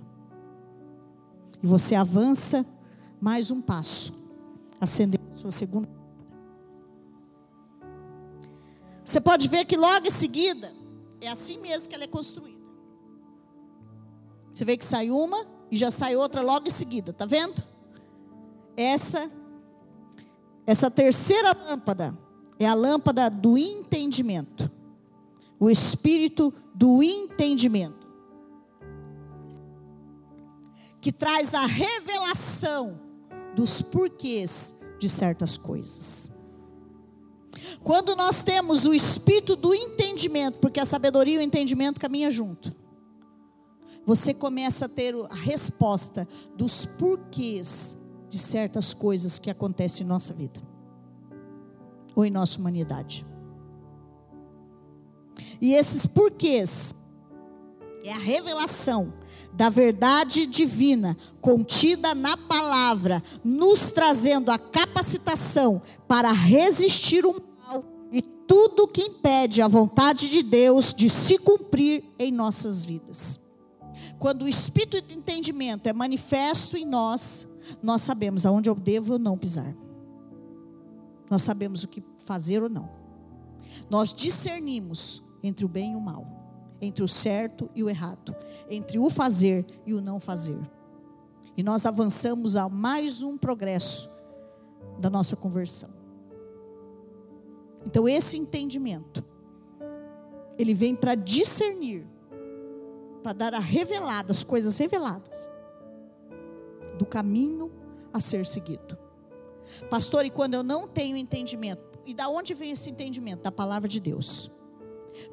E 1.62 1.66
você 1.66 1.94
avança 1.94 2.64
mais 3.20 3.50
um 3.50 3.60
passo, 3.60 4.12
acendendo 4.80 5.25
a 5.32 5.37
sua 5.37 5.50
segunda. 5.50 5.88
Você 9.04 9.20
pode 9.20 9.48
ver 9.48 9.64
que 9.64 9.76
logo 9.76 10.06
em 10.06 10.10
seguida, 10.10 10.72
é 11.20 11.28
assim 11.28 11.58
mesmo 11.58 11.88
que 11.88 11.94
ela 11.94 12.04
é 12.04 12.08
construída. 12.08 12.58
Você 14.52 14.64
vê 14.64 14.76
que 14.76 14.84
sai 14.84 15.10
uma 15.10 15.46
e 15.70 15.76
já 15.76 15.90
sai 15.90 16.16
outra 16.16 16.42
logo 16.42 16.66
em 16.66 16.70
seguida, 16.70 17.12
tá 17.12 17.25
vendo? 17.25 17.62
Essa 18.76 19.30
essa 20.66 20.90
terceira 20.90 21.56
lâmpada 21.66 22.14
é 22.58 22.66
a 22.66 22.75
lâmpada 22.75 23.30
do 23.30 23.56
entendimento. 23.56 24.70
O 25.58 25.70
espírito 25.70 26.52
do 26.75 27.02
entendimento. 27.02 28.06
Que 31.00 31.10
traz 31.10 31.54
a 31.54 31.64
revelação 31.64 33.07
dos 33.54 33.82
porquês 33.82 34.74
de 34.98 35.08
certas 35.08 35.56
coisas. 35.56 36.30
Quando 37.82 38.14
nós 38.16 38.42
temos 38.42 38.86
o 38.86 38.94
espírito 38.94 39.56
do 39.56 39.74
entendimento, 39.74 40.58
porque 40.58 40.80
a 40.80 40.86
sabedoria 40.86 41.34
e 41.34 41.38
o 41.38 41.42
entendimento 41.42 42.00
caminham 42.00 42.30
junto, 42.30 42.74
você 44.06 44.32
começa 44.32 44.86
a 44.86 44.88
ter 44.88 45.14
a 45.14 45.34
resposta 45.34 46.26
dos 46.56 46.86
porquês 46.86 47.96
de 48.28 48.38
certas 48.38 48.94
coisas 48.94 49.38
que 49.38 49.50
acontecem 49.50 50.04
em 50.04 50.08
nossa 50.08 50.32
vida 50.32 50.60
ou 52.14 52.24
em 52.24 52.30
nossa 52.30 52.58
humanidade. 52.58 53.26
E 55.60 55.74
esses 55.74 56.06
porquês 56.06 56.94
é 58.04 58.12
a 58.12 58.18
revelação 58.18 59.12
da 59.58 59.68
verdade 59.68 60.46
divina 60.46 61.16
contida 61.40 62.14
na 62.14 62.36
palavra, 62.36 63.20
nos 63.42 63.90
trazendo 63.90 64.52
a 64.52 64.58
capacitação 64.58 65.82
para 66.06 66.30
resistir 66.30 67.26
o 67.26 67.32
mal 67.32 67.84
e 68.12 68.22
tudo 68.22 68.86
que 68.86 69.02
impede 69.02 69.60
a 69.60 69.66
vontade 69.66 70.28
de 70.28 70.44
Deus 70.44 70.94
de 70.94 71.10
se 71.10 71.38
cumprir 71.38 72.04
em 72.20 72.30
nossas 72.30 72.84
vidas. 72.84 73.40
Quando 74.16 74.42
o 74.42 74.48
espírito 74.48 75.02
de 75.02 75.18
entendimento 75.18 75.88
é 75.88 75.92
manifesto 75.92 76.76
em 76.76 76.86
nós, 76.86 77.48
nós 77.82 78.02
sabemos 78.02 78.46
aonde 78.46 78.70
eu 78.70 78.76
devo 78.76 79.14
ou 79.14 79.18
não 79.18 79.36
pisar. 79.36 79.74
Nós 81.28 81.42
sabemos 81.42 81.82
o 81.82 81.88
que 81.88 82.00
fazer 82.18 82.62
ou 82.62 82.68
não. 82.68 82.88
Nós 83.90 84.14
discernimos 84.14 85.20
entre 85.42 85.64
o 85.64 85.68
bem 85.68 85.94
e 85.94 85.96
o 85.96 86.00
mal, 86.00 86.47
entre 86.80 87.02
o 87.02 87.08
certo 87.08 87.68
e 87.75 87.82
o 87.82 87.88
errado, 87.88 88.35
entre 88.70 88.99
o 88.99 89.11
fazer 89.11 89.66
e 89.85 89.92
o 89.92 90.00
não 90.00 90.20
fazer. 90.20 90.58
E 91.56 91.62
nós 91.62 91.87
avançamos 91.87 92.56
a 92.56 92.68
mais 92.68 93.23
um 93.23 93.37
progresso 93.37 94.08
da 94.99 95.11
nossa 95.11 95.37
conversão. 95.37 95.90
Então 97.85 98.08
esse 98.08 98.37
entendimento 98.37 99.25
ele 100.58 100.75
vem 100.75 100.94
para 100.94 101.14
discernir, 101.14 102.06
para 103.23 103.32
dar 103.32 103.54
a 103.54 103.61
reveladas, 103.61 104.42
coisas 104.42 104.76
reveladas 104.76 105.49
do 106.98 107.07
caminho 107.07 107.72
a 108.12 108.18
ser 108.18 108.44
seguido. 108.44 108.98
Pastor, 109.88 110.24
e 110.24 110.31
quando 110.31 110.55
eu 110.55 110.62
não 110.62 110.88
tenho 110.88 111.16
entendimento, 111.16 111.98
e 112.05 112.12
da 112.12 112.29
onde 112.29 112.55
vem 112.55 112.72
esse 112.72 112.90
entendimento? 112.90 113.42
Da 113.42 113.52
palavra 113.52 113.87
de 113.88 114.00
Deus. 114.00 114.50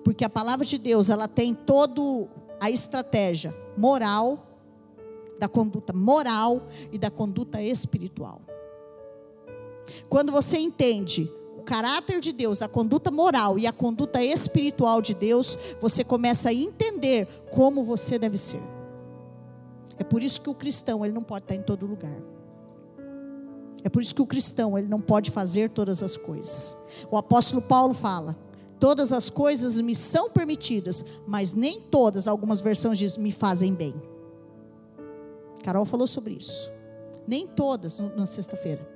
Porque 0.03 0.23
a 0.23 0.29
palavra 0.29 0.65
de 0.65 0.77
Deus, 0.77 1.09
ela 1.09 1.27
tem 1.27 1.53
todo 1.53 2.27
a 2.59 2.69
estratégia 2.69 3.55
moral, 3.77 4.39
da 5.39 5.47
conduta 5.47 5.93
moral 5.93 6.67
e 6.91 6.97
da 6.97 7.11
conduta 7.11 7.61
espiritual. 7.61 8.41
Quando 10.09 10.31
você 10.31 10.57
entende 10.57 11.31
o 11.57 11.61
caráter 11.61 12.19
de 12.19 12.31
Deus, 12.31 12.61
a 12.61 12.67
conduta 12.67 13.11
moral 13.11 13.59
e 13.59 13.67
a 13.67 13.73
conduta 13.73 14.23
espiritual 14.23 15.01
de 15.01 15.13
Deus, 15.13 15.57
você 15.81 16.03
começa 16.03 16.49
a 16.49 16.53
entender 16.53 17.27
como 17.51 17.83
você 17.83 18.17
deve 18.17 18.37
ser. 18.37 18.61
É 19.97 20.03
por 20.03 20.21
isso 20.21 20.41
que 20.41 20.49
o 20.49 20.53
cristão 20.53 21.05
ele 21.05 21.13
não 21.13 21.21
pode 21.21 21.45
estar 21.45 21.55
em 21.55 21.61
todo 21.61 21.85
lugar. 21.85 22.15
É 23.83 23.89
por 23.89 24.01
isso 24.01 24.15
que 24.15 24.21
o 24.21 24.25
cristão 24.25 24.77
ele 24.77 24.87
não 24.87 24.99
pode 24.99 25.29
fazer 25.29 25.69
todas 25.69 26.01
as 26.01 26.17
coisas. 26.17 26.77
O 27.09 27.17
apóstolo 27.17 27.61
Paulo 27.61 27.93
fala: 27.93 28.35
todas 28.79 29.11
as 29.11 29.29
coisas 29.29 29.79
me 29.81 29.95
são 29.95 30.29
permitidas, 30.29 31.03
mas 31.27 31.53
nem 31.53 31.81
todas, 31.81 32.27
algumas 32.27 32.61
versões 32.61 32.97
dizem, 32.97 33.21
me 33.21 33.31
fazem 33.31 33.73
bem. 33.73 33.93
Carol 35.63 35.85
falou 35.85 36.07
sobre 36.07 36.33
isso. 36.33 36.71
Nem 37.27 37.47
todas, 37.47 37.99
na 37.99 38.25
sexta-feira. 38.25 38.87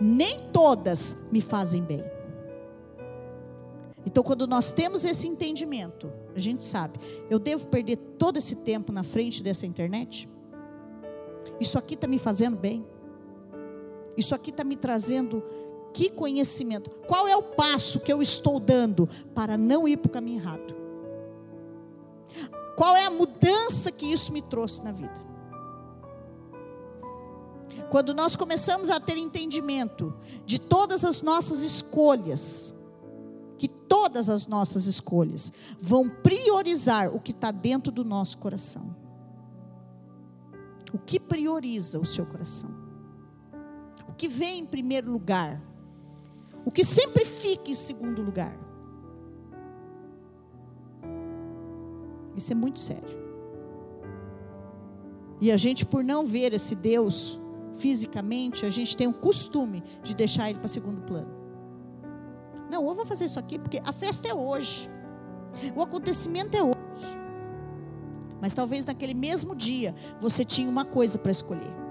Nem 0.00 0.50
todas 0.50 1.16
me 1.30 1.40
fazem 1.40 1.82
bem. 1.82 2.02
Então, 4.06 4.22
quando 4.22 4.46
nós 4.46 4.72
temos 4.72 5.04
esse 5.04 5.26
entendimento, 5.26 6.10
a 6.34 6.38
gente 6.38 6.64
sabe, 6.64 6.98
eu 7.28 7.38
devo 7.38 7.66
perder 7.66 7.96
todo 8.18 8.38
esse 8.38 8.54
tempo 8.54 8.92
na 8.92 9.02
frente 9.02 9.42
dessa 9.42 9.66
internet? 9.66 10.28
Isso 11.60 11.76
aqui 11.76 11.94
está 11.94 12.06
me 12.06 12.18
fazendo 12.18 12.56
bem. 12.56 12.86
Isso 14.16 14.34
aqui 14.34 14.50
está 14.50 14.64
me 14.64 14.76
trazendo 14.76 15.42
que 15.96 16.10
conhecimento? 16.10 16.90
Qual 17.08 17.26
é 17.26 17.34
o 17.34 17.42
passo 17.42 18.00
que 18.00 18.12
eu 18.12 18.20
estou 18.20 18.60
dando 18.60 19.08
para 19.34 19.56
não 19.56 19.88
ir 19.88 19.96
para 19.96 20.10
o 20.10 20.12
caminho 20.12 20.42
errado? 20.42 20.76
Qual 22.76 22.94
é 22.94 23.06
a 23.06 23.10
mudança 23.10 23.90
que 23.90 24.04
isso 24.04 24.30
me 24.30 24.42
trouxe 24.42 24.84
na 24.84 24.92
vida? 24.92 25.24
Quando 27.90 28.12
nós 28.12 28.36
começamos 28.36 28.90
a 28.90 29.00
ter 29.00 29.16
entendimento 29.16 30.14
de 30.44 30.58
todas 30.58 31.02
as 31.02 31.22
nossas 31.22 31.62
escolhas, 31.62 32.74
que 33.56 33.66
todas 33.66 34.28
as 34.28 34.46
nossas 34.46 34.84
escolhas 34.84 35.50
vão 35.80 36.10
priorizar 36.10 37.08
o 37.08 37.18
que 37.18 37.30
está 37.30 37.50
dentro 37.50 37.90
do 37.90 38.04
nosso 38.04 38.36
coração. 38.36 38.94
O 40.92 40.98
que 40.98 41.18
prioriza 41.18 41.98
o 41.98 42.04
seu 42.04 42.26
coração? 42.26 42.68
O 44.06 44.12
que 44.12 44.28
vem 44.28 44.60
em 44.60 44.66
primeiro 44.66 45.10
lugar? 45.10 45.65
O 46.66 46.70
que 46.72 46.82
sempre 46.82 47.24
fica 47.24 47.70
em 47.70 47.74
segundo 47.74 48.20
lugar? 48.20 48.58
Isso 52.36 52.50
é 52.50 52.56
muito 52.56 52.80
sério. 52.80 53.16
E 55.40 55.52
a 55.52 55.56
gente, 55.56 55.86
por 55.86 56.02
não 56.02 56.26
ver 56.26 56.52
esse 56.52 56.74
Deus 56.74 57.38
fisicamente, 57.74 58.66
a 58.66 58.70
gente 58.70 58.96
tem 58.96 59.06
o 59.06 59.12
costume 59.12 59.80
de 60.02 60.12
deixar 60.12 60.50
ele 60.50 60.58
para 60.58 60.66
segundo 60.66 61.02
plano. 61.02 61.30
Não, 62.68 62.84
eu 62.84 62.94
vou 62.96 63.06
fazer 63.06 63.26
isso 63.26 63.38
aqui 63.38 63.60
porque 63.60 63.80
a 63.84 63.92
festa 63.92 64.28
é 64.28 64.34
hoje. 64.34 64.90
O 65.76 65.82
acontecimento 65.82 66.56
é 66.56 66.62
hoje. 66.64 67.16
Mas 68.40 68.54
talvez 68.54 68.84
naquele 68.84 69.14
mesmo 69.14 69.54
dia 69.54 69.94
você 70.20 70.44
tinha 70.44 70.68
uma 70.68 70.84
coisa 70.84 71.16
para 71.16 71.30
escolher. 71.30 71.85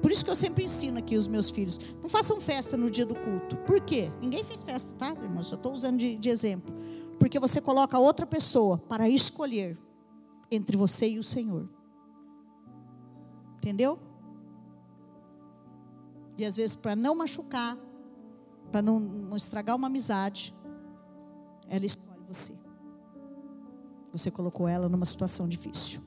Por 0.00 0.12
isso 0.12 0.24
que 0.24 0.30
eu 0.30 0.36
sempre 0.36 0.64
ensino 0.64 0.98
aqui 0.98 1.16
os 1.16 1.28
meus 1.28 1.50
filhos: 1.50 1.78
não 2.00 2.08
façam 2.08 2.40
festa 2.40 2.76
no 2.76 2.90
dia 2.90 3.04
do 3.04 3.14
culto. 3.14 3.56
Por 3.58 3.80
quê? 3.80 4.10
Ninguém 4.20 4.44
fez 4.44 4.62
festa, 4.62 4.92
tá, 4.94 5.10
irmãos? 5.22 5.50
Eu 5.50 5.56
estou 5.56 5.72
usando 5.72 5.98
de, 5.98 6.16
de 6.16 6.28
exemplo. 6.28 6.74
Porque 7.18 7.38
você 7.38 7.60
coloca 7.60 7.98
outra 7.98 8.26
pessoa 8.26 8.78
para 8.78 9.08
escolher 9.08 9.78
entre 10.50 10.76
você 10.76 11.08
e 11.08 11.18
o 11.18 11.24
Senhor. 11.24 11.68
Entendeu? 13.56 13.98
E 16.36 16.44
às 16.44 16.56
vezes, 16.56 16.76
para 16.76 16.94
não 16.94 17.16
machucar, 17.16 17.76
para 18.70 18.80
não, 18.80 19.00
não 19.00 19.36
estragar 19.36 19.74
uma 19.74 19.88
amizade, 19.88 20.54
ela 21.68 21.84
escolhe 21.84 22.22
você. 22.28 22.54
Você 24.12 24.30
colocou 24.30 24.68
ela 24.68 24.88
numa 24.88 25.04
situação 25.04 25.48
difícil. 25.48 26.00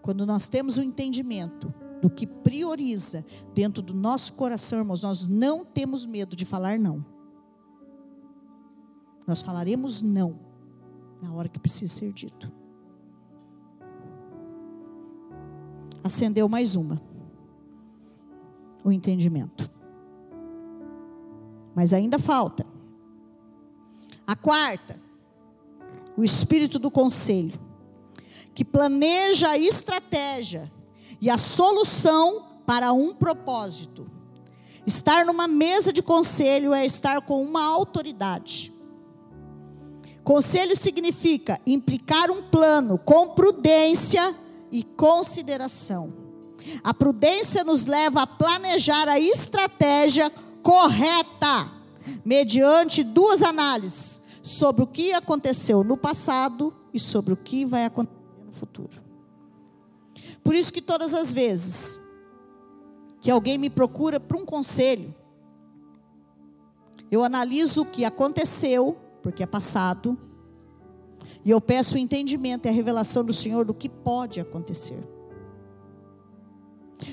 Quando 0.00 0.26
nós 0.26 0.48
temos 0.48 0.78
o 0.78 0.82
entendimento 0.82 1.72
do 2.04 2.10
que 2.10 2.26
prioriza 2.26 3.24
dentro 3.54 3.82
do 3.82 3.94
nosso 3.94 4.34
coração, 4.34 4.80
irmãos, 4.80 5.02
nós 5.02 5.26
não 5.26 5.64
temos 5.64 6.04
medo 6.04 6.36
de 6.36 6.44
falar 6.44 6.78
não. 6.78 7.02
Nós 9.26 9.40
falaremos 9.40 10.02
não 10.02 10.38
na 11.22 11.32
hora 11.32 11.48
que 11.48 11.58
precisa 11.58 11.94
ser 11.94 12.12
dito. 12.12 12.52
Acendeu 16.02 16.46
mais 16.46 16.76
uma. 16.76 17.00
O 18.84 18.92
entendimento. 18.92 19.70
Mas 21.74 21.94
ainda 21.94 22.18
falta. 22.18 22.66
A 24.26 24.36
quarta 24.36 25.02
o 26.18 26.22
espírito 26.22 26.78
do 26.78 26.90
conselho, 26.90 27.58
que 28.54 28.62
planeja 28.62 29.48
a 29.48 29.58
estratégia 29.58 30.70
e 31.20 31.30
a 31.30 31.38
solução 31.38 32.44
para 32.66 32.92
um 32.92 33.12
propósito. 33.12 34.10
Estar 34.86 35.24
numa 35.24 35.48
mesa 35.48 35.92
de 35.92 36.02
conselho 36.02 36.74
é 36.74 36.84
estar 36.84 37.22
com 37.22 37.42
uma 37.42 37.64
autoridade. 37.64 38.72
Conselho 40.22 40.76
significa 40.76 41.60
implicar 41.66 42.30
um 42.30 42.42
plano 42.42 42.98
com 42.98 43.28
prudência 43.28 44.34
e 44.72 44.82
consideração. 44.82 46.12
A 46.82 46.94
prudência 46.94 47.62
nos 47.62 47.84
leva 47.84 48.22
a 48.22 48.26
planejar 48.26 49.08
a 49.08 49.20
estratégia 49.20 50.32
correta, 50.62 51.70
mediante 52.24 53.02
duas 53.02 53.42
análises 53.42 54.20
sobre 54.42 54.82
o 54.82 54.86
que 54.86 55.12
aconteceu 55.12 55.84
no 55.84 55.96
passado 55.96 56.74
e 56.92 56.98
sobre 56.98 57.32
o 57.34 57.36
que 57.36 57.64
vai 57.64 57.84
acontecer 57.84 58.18
no 58.44 58.52
futuro. 58.52 59.03
Por 60.42 60.54
isso 60.54 60.72
que 60.72 60.82
todas 60.82 61.14
as 61.14 61.32
vezes 61.32 62.00
que 63.20 63.30
alguém 63.30 63.56
me 63.56 63.70
procura 63.70 64.20
para 64.20 64.36
um 64.36 64.44
conselho, 64.44 65.14
eu 67.10 67.24
analiso 67.24 67.82
o 67.82 67.86
que 67.86 68.04
aconteceu 68.04 68.98
porque 69.22 69.42
é 69.42 69.46
passado. 69.46 70.18
E 71.44 71.50
eu 71.50 71.60
peço 71.60 71.94
o 71.94 71.98
entendimento 71.98 72.66
e 72.66 72.68
a 72.68 72.72
revelação 72.72 73.24
do 73.24 73.32
Senhor 73.32 73.64
do 73.64 73.72
que 73.72 73.88
pode 73.88 74.38
acontecer. 74.38 75.02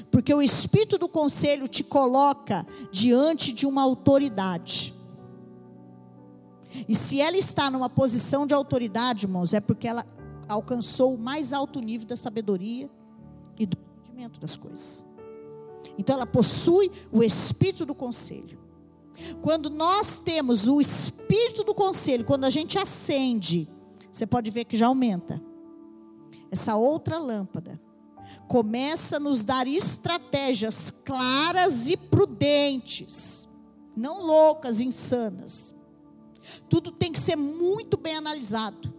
Porque 0.09 0.33
o 0.33 0.41
espírito 0.41 0.97
do 0.97 1.07
conselho 1.07 1.67
te 1.67 1.83
coloca 1.83 2.65
diante 2.91 3.51
de 3.51 3.65
uma 3.65 3.81
autoridade. 3.81 4.93
E 6.87 6.95
se 6.95 7.21
ela 7.21 7.37
está 7.37 7.69
numa 7.69 7.89
posição 7.89 8.45
de 8.45 8.53
autoridade, 8.53 9.25
irmãos, 9.25 9.53
é 9.53 9.59
porque 9.59 9.87
ela 9.87 10.05
alcançou 10.47 11.13
o 11.13 11.17
mais 11.17 11.53
alto 11.53 11.79
nível 11.79 12.07
da 12.07 12.17
sabedoria 12.17 12.89
e 13.61 13.65
do 13.65 13.77
entendimento 13.77 14.39
das 14.39 14.57
coisas. 14.57 15.05
Então 15.97 16.15
ela 16.15 16.25
possui 16.25 16.91
o 17.11 17.23
espírito 17.23 17.85
do 17.85 17.93
conselho. 17.93 18.59
Quando 19.41 19.69
nós 19.69 20.19
temos 20.19 20.67
o 20.67 20.81
espírito 20.81 21.63
do 21.63 21.75
conselho, 21.75 22.25
quando 22.25 22.45
a 22.45 22.49
gente 22.49 22.77
acende, 22.77 23.67
você 24.11 24.25
pode 24.25 24.49
ver 24.49 24.65
que 24.65 24.75
já 24.75 24.87
aumenta. 24.87 25.41
Essa 26.49 26.75
outra 26.75 27.19
lâmpada 27.19 27.79
começa 28.47 29.17
a 29.17 29.19
nos 29.19 29.43
dar 29.43 29.67
estratégias 29.67 30.91
claras 31.05 31.87
e 31.87 31.95
prudentes, 31.95 33.47
não 33.95 34.25
loucas, 34.25 34.79
insanas. 34.81 35.75
Tudo 36.67 36.91
tem 36.91 37.11
que 37.11 37.19
ser 37.19 37.35
muito 37.35 37.97
bem 37.97 38.15
analisado. 38.15 38.90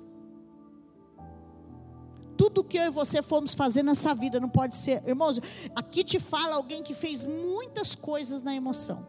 Tudo 2.43 2.65
que 2.65 2.77
eu 2.77 2.87
e 2.87 2.91
você 2.91 3.23
fomos 3.23 3.55
fazer 3.55 3.85
nessa 3.85 4.13
vida 4.17 4.41
não 4.41 4.49
pode 4.49 4.75
ser, 4.75 5.01
irmãos. 5.07 5.41
Aqui 5.77 6.03
te 6.03 6.19
fala 6.19 6.57
alguém 6.57 6.83
que 6.83 6.93
fez 6.93 7.25
muitas 7.25 7.95
coisas 7.95 8.43
na 8.43 8.53
emoção 8.53 9.07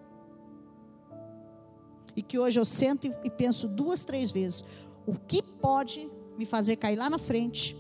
e 2.16 2.22
que 2.22 2.38
hoje 2.38 2.60
eu 2.60 2.64
sento 2.64 3.08
e 3.24 3.30
penso 3.32 3.68
duas, 3.68 4.06
três 4.06 4.30
vezes: 4.30 4.64
o 5.08 5.16
que 5.16 5.42
pode 5.42 6.12
me 6.38 6.46
fazer 6.46 6.76
cair 6.76 6.96
lá 6.96 7.10
na 7.10 7.18
frente? 7.18 7.76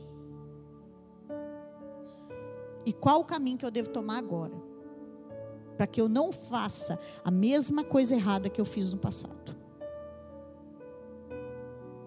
E 2.84 2.92
qual 2.92 3.20
o 3.20 3.24
caminho 3.24 3.60
que 3.60 3.66
eu 3.66 3.70
devo 3.70 3.89
tomar 3.89 4.18
agora? 4.18 4.60
Para 5.78 5.86
que 5.86 6.02
eu 6.02 6.10
não 6.10 6.34
faça 6.34 7.00
a 7.24 7.30
mesma 7.30 7.84
coisa 7.84 8.16
errada 8.16 8.50
que 8.50 8.60
eu 8.60 8.66
fiz 8.66 8.92
no 8.92 8.98
passado. 8.98 9.56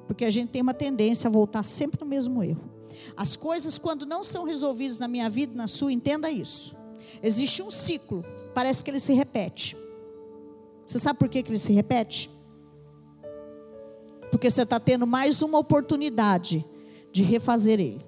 Porque 0.08 0.24
a 0.24 0.30
gente 0.30 0.50
tem 0.50 0.62
uma 0.62 0.74
tendência 0.74 1.28
a 1.28 1.30
voltar 1.30 1.62
sempre 1.62 2.00
no 2.00 2.06
mesmo 2.06 2.42
erro. 2.42 2.74
As 3.16 3.36
coisas, 3.36 3.78
quando 3.78 4.06
não 4.06 4.24
são 4.24 4.44
resolvidas 4.44 4.98
na 4.98 5.08
minha 5.08 5.28
vida, 5.28 5.54
na 5.54 5.66
sua, 5.66 5.92
entenda 5.92 6.30
isso. 6.30 6.74
Existe 7.22 7.62
um 7.62 7.70
ciclo, 7.70 8.24
parece 8.54 8.82
que 8.82 8.90
ele 8.90 9.00
se 9.00 9.12
repete. 9.12 9.76
Você 10.86 10.98
sabe 10.98 11.18
por 11.18 11.28
que, 11.28 11.42
que 11.42 11.50
ele 11.50 11.58
se 11.58 11.72
repete? 11.72 12.30
Porque 14.30 14.50
você 14.50 14.62
está 14.62 14.78
tendo 14.78 15.06
mais 15.06 15.42
uma 15.42 15.58
oportunidade 15.58 16.64
de 17.12 17.22
refazer 17.22 17.80
ele. 17.80 18.04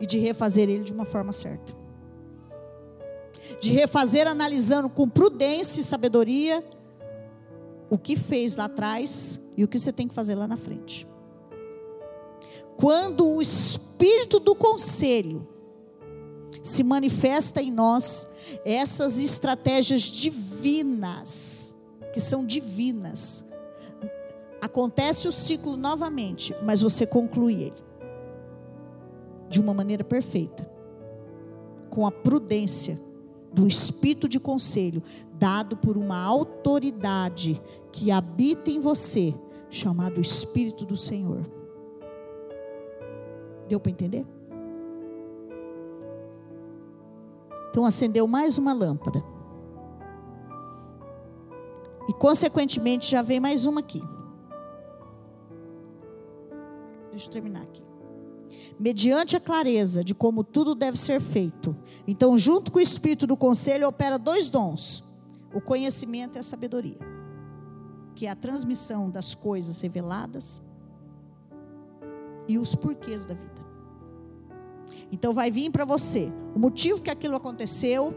E 0.00 0.06
de 0.06 0.18
refazer 0.18 0.68
ele 0.68 0.84
de 0.84 0.92
uma 0.92 1.04
forma 1.04 1.32
certa. 1.32 1.74
De 3.60 3.70
refazer 3.70 4.26
analisando 4.26 4.90
com 4.90 5.08
prudência 5.08 5.80
e 5.80 5.84
sabedoria 5.84 6.64
o 7.88 7.96
que 7.96 8.16
fez 8.16 8.56
lá 8.56 8.64
atrás 8.64 9.40
e 9.56 9.62
o 9.62 9.68
que 9.68 9.78
você 9.78 9.92
tem 9.92 10.08
que 10.08 10.14
fazer 10.14 10.34
lá 10.34 10.48
na 10.48 10.56
frente. 10.56 11.06
Quando 12.76 13.26
o 13.28 13.40
espírito 13.40 14.38
do 14.38 14.54
conselho 14.54 15.46
se 16.62 16.82
manifesta 16.82 17.62
em 17.62 17.70
nós 17.70 18.26
essas 18.64 19.18
estratégias 19.18 20.02
divinas, 20.02 21.76
que 22.12 22.20
são 22.20 22.44
divinas. 22.44 23.44
Acontece 24.60 25.28
o 25.28 25.32
ciclo 25.32 25.76
novamente, 25.76 26.56
mas 26.62 26.80
você 26.80 27.06
conclui 27.06 27.64
ele 27.64 27.84
de 29.48 29.60
uma 29.60 29.74
maneira 29.74 30.02
perfeita, 30.02 30.68
com 31.90 32.06
a 32.06 32.10
prudência 32.10 33.00
do 33.52 33.68
espírito 33.68 34.28
de 34.28 34.40
conselho 34.40 35.02
dado 35.34 35.76
por 35.76 35.98
uma 35.98 36.18
autoridade 36.18 37.60
que 37.92 38.10
habita 38.10 38.70
em 38.70 38.80
você, 38.80 39.34
chamado 39.68 40.20
Espírito 40.20 40.84
do 40.84 40.96
Senhor. 40.96 41.42
Deu 43.68 43.80
para 43.80 43.90
entender? 43.90 44.26
Então 47.70 47.84
acendeu 47.84 48.26
mais 48.26 48.56
uma 48.56 48.72
lâmpada. 48.72 49.22
E 52.08 52.12
consequentemente 52.12 53.10
já 53.10 53.22
vem 53.22 53.40
mais 53.40 53.66
uma 53.66 53.80
aqui. 53.80 54.02
Deixa 57.10 57.28
eu 57.28 57.32
terminar 57.32 57.62
aqui. 57.62 57.82
Mediante 58.78 59.36
a 59.36 59.40
clareza 59.40 60.04
de 60.04 60.14
como 60.14 60.44
tudo 60.44 60.74
deve 60.74 60.98
ser 60.98 61.20
feito. 61.20 61.76
Então, 62.06 62.36
junto 62.36 62.70
com 62.70 62.78
o 62.78 62.82
espírito 62.82 63.26
do 63.26 63.36
conselho, 63.36 63.88
opera 63.88 64.18
dois 64.18 64.50
dons: 64.50 65.02
o 65.52 65.60
conhecimento 65.60 66.36
e 66.36 66.40
a 66.40 66.42
sabedoria, 66.42 66.98
que 68.14 68.26
é 68.26 68.30
a 68.30 68.36
transmissão 68.36 69.10
das 69.10 69.34
coisas 69.34 69.80
reveladas 69.80 70.62
e 72.46 72.58
os 72.58 72.74
porquês 72.74 73.24
da 73.24 73.34
vida. 73.34 73.53
Então 75.12 75.32
vai 75.32 75.50
vir 75.50 75.70
para 75.70 75.84
você 75.84 76.32
o 76.54 76.58
motivo 76.58 77.00
que 77.00 77.10
aquilo 77.10 77.36
aconteceu 77.36 78.14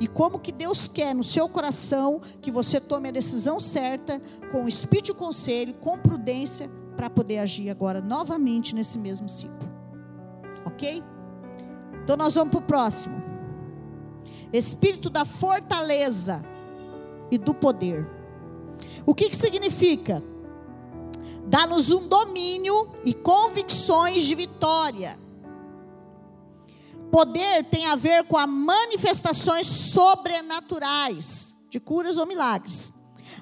e 0.00 0.06
como 0.06 0.38
que 0.38 0.52
Deus 0.52 0.88
quer 0.88 1.14
no 1.14 1.22
seu 1.22 1.48
coração 1.48 2.20
que 2.40 2.50
você 2.50 2.80
tome 2.80 3.08
a 3.08 3.12
decisão 3.12 3.60
certa, 3.60 4.20
com 4.50 4.64
o 4.64 4.68
espírito 4.68 5.06
de 5.06 5.14
conselho, 5.14 5.74
com 5.74 5.98
prudência, 5.98 6.70
para 6.96 7.10
poder 7.10 7.38
agir 7.38 7.70
agora 7.70 8.00
novamente 8.00 8.74
nesse 8.74 8.98
mesmo 8.98 9.28
ciclo. 9.28 9.68
Ok? 10.64 11.02
Então 12.02 12.16
nós 12.16 12.34
vamos 12.34 12.50
para 12.50 12.60
o 12.60 12.62
próximo. 12.62 13.22
Espírito 14.52 15.10
da 15.10 15.24
fortaleza 15.24 16.44
e 17.30 17.36
do 17.36 17.54
poder. 17.54 18.08
O 19.04 19.14
que, 19.14 19.28
que 19.28 19.36
significa? 19.36 20.22
Dá-nos 21.46 21.90
um 21.90 22.08
domínio 22.08 22.92
e 23.04 23.14
convicções 23.14 24.22
de 24.22 24.34
vitória 24.34 25.25
Poder 27.10 27.64
tem 27.64 27.86
a 27.86 27.96
ver 27.96 28.24
com 28.24 28.36
as 28.36 28.48
manifestações 28.48 29.66
sobrenaturais 29.66 31.54
de 31.70 31.80
curas 31.80 32.18
ou 32.18 32.26
milagres. 32.26 32.92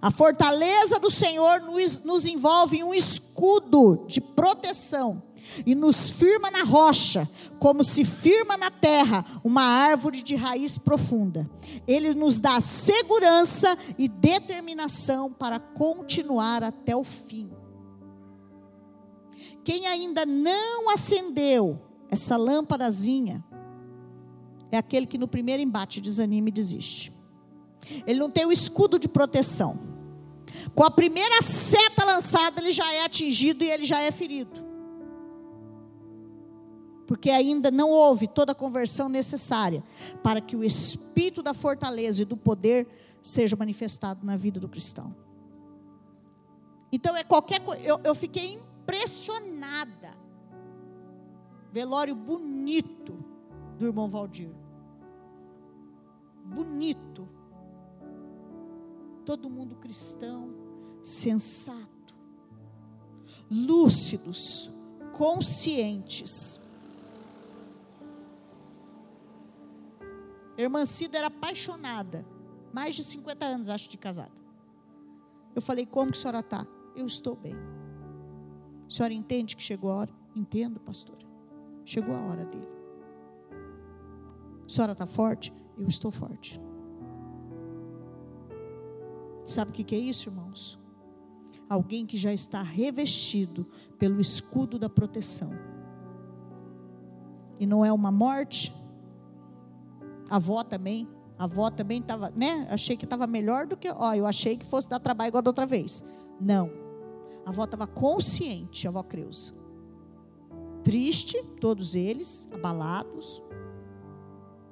A 0.00 0.11
fortaleza 0.11 0.98
do 0.98 1.11
Senhor 1.11 1.61
nos, 1.61 2.00
nos 2.00 2.27
envolve 2.27 2.79
em 2.79 2.85
um 2.85 2.94
escudo 2.94 4.05
de 4.07 4.20
proteção 4.20 5.22
e 5.64 5.74
nos 5.74 6.11
firma 6.11 6.50
na 6.50 6.62
rocha, 6.62 7.29
como 7.59 7.85
se 7.85 8.05
firma 8.05 8.57
na 8.57 8.70
terra 8.70 9.24
uma 9.44 9.62
árvore 9.62 10.22
de 10.22 10.35
raiz 10.35 10.79
profunda. 10.79 11.48
Ele 11.87 12.14
nos 12.14 12.40
dá 12.40 12.61
segurança 12.61 13.77
e 13.98 14.09
determinação 14.09 15.33
para 15.33 15.59
continuar 15.59 16.62
até 16.62 16.96
o 16.96 17.05
fim. 17.05 17.50
Quem 19.62 19.87
ainda 19.87 20.27
não 20.27 20.90
acendeu 20.90 21.81
essa 22.11 22.37
lâmpadazinha, 22.37 23.44
é 24.75 24.79
aquele 24.79 25.07
que 25.07 25.19
no 25.19 25.29
primeiro 25.29 25.63
embate 25.63 26.01
desanima 26.01 26.49
e 26.49 26.53
desiste. 26.53 27.13
Ele 28.07 28.19
não 28.19 28.31
tem 28.31 28.47
o 28.47 28.53
escudo 28.53 28.99
de 28.99 29.09
proteção. 29.09 29.79
Com 30.75 30.85
a 30.85 30.91
primeira 30.91 31.43
seta 31.43 32.05
lançada, 32.05 32.61
ele 32.61 32.73
já 32.73 32.93
é 32.93 33.05
atingido 33.05 33.65
e 33.65 33.71
ele 33.71 33.85
já 33.85 34.01
é 34.01 34.11
ferido. 34.11 34.65
Porque 37.07 37.31
ainda 37.31 37.71
não 37.71 37.91
houve 37.91 38.27
toda 38.27 38.53
a 38.53 38.55
conversão 38.55 39.09
necessária 39.09 39.85
para 40.23 40.41
que 40.41 40.57
o 40.57 40.65
espírito 40.65 41.43
da 41.43 41.53
fortaleza 41.53 42.23
e 42.23 42.25
do 42.25 42.37
poder 42.37 42.87
seja 43.21 43.57
manifestado 43.57 44.25
na 44.25 44.37
vida 44.37 44.59
do 44.59 44.69
cristão. 44.69 45.15
Então 46.91 47.17
é 47.17 47.23
qualquer 47.23 47.61
coisa. 47.61 47.83
Eu, 47.83 48.01
eu 48.05 48.15
fiquei 48.15 48.55
impressionado 48.55 48.75
apaixonada. 48.85 50.15
Velório 51.73 52.15
bonito 52.15 53.25
do 53.79 53.87
irmão 53.87 54.09
Valdir. 54.09 54.55
Bonito. 56.44 57.28
Todo 59.24 59.48
mundo 59.48 59.76
cristão, 59.76 60.54
sensato, 61.02 62.14
lúcidos, 63.50 64.70
conscientes. 65.12 66.61
Irmã 70.57 70.85
Cida 70.87 71.18
era 71.18 71.26
apaixonada, 71.28 72.24
mais 72.72 72.94
de 72.94 73.02
50 73.02 73.44
anos, 73.44 73.68
acho, 73.68 73.88
de 73.88 73.96
casada. 73.96 74.44
Eu 75.54 75.62
falei: 75.62 75.87
Como 75.87 76.12
que 76.12 76.18
a 76.18 76.20
senhora 76.20 76.40
está? 76.40 76.66
Eu 76.94 77.07
estou 77.07 77.35
bem. 77.35 77.54
A 78.87 78.90
senhora 78.90 79.14
entende 79.14 79.57
que 79.57 79.62
chegou 79.62 79.90
a 79.90 79.96
hora? 79.96 80.12
Entendo, 80.37 80.78
pastora. 80.78 81.24
Chegou 81.85 82.14
a 82.14 82.20
hora 82.20 82.44
dele. 82.44 82.68
A 84.64 84.68
senhora 84.68 84.92
está 84.92 85.07
forte? 85.07 85.52
Eu 85.79 85.89
estou 85.89 86.11
forte. 86.11 86.61
Sabe 89.45 89.71
o 89.71 89.75
que 89.75 89.95
é 89.95 89.99
isso, 89.99 90.29
irmãos? 90.29 90.79
Alguém 91.69 92.07
que 92.07 92.17
já 92.17 92.33
está 92.33 92.63
revestido 92.63 93.67
pelo 93.99 94.21
escudo 94.21 94.79
da 94.79 94.89
proteção. 94.89 95.53
E 97.59 97.67
não 97.67 97.85
é 97.85 97.93
uma 97.93 98.11
morte. 98.11 98.75
A 100.31 100.37
avó 100.37 100.63
também. 100.63 101.09
A 101.39 101.45
avó 101.45 101.71
também 101.71 102.01
estava, 102.01 102.31
né? 102.31 102.67
Achei 102.71 102.97
que 102.97 103.05
estava 103.05 103.27
melhor 103.27 103.67
do 103.67 103.77
que. 103.77 103.91
Ó, 103.91 104.15
eu 104.15 104.27
achei 104.27 104.57
que 104.57 104.65
fosse 104.65 104.89
dar 104.89 105.01
trabalho 105.01 105.29
igual 105.29 105.43
da 105.43 105.51
outra 105.51 105.67
vez. 105.67 106.03
Não. 106.41 106.71
A 107.45 107.51
avó 107.51 107.65
estava 107.65 107.87
consciente, 107.87 108.87
a 108.87 108.91
avó 108.91 109.03
Creuza. 109.03 109.53
Triste, 110.83 111.43
todos 111.61 111.95
eles, 111.95 112.49
abalados, 112.53 113.43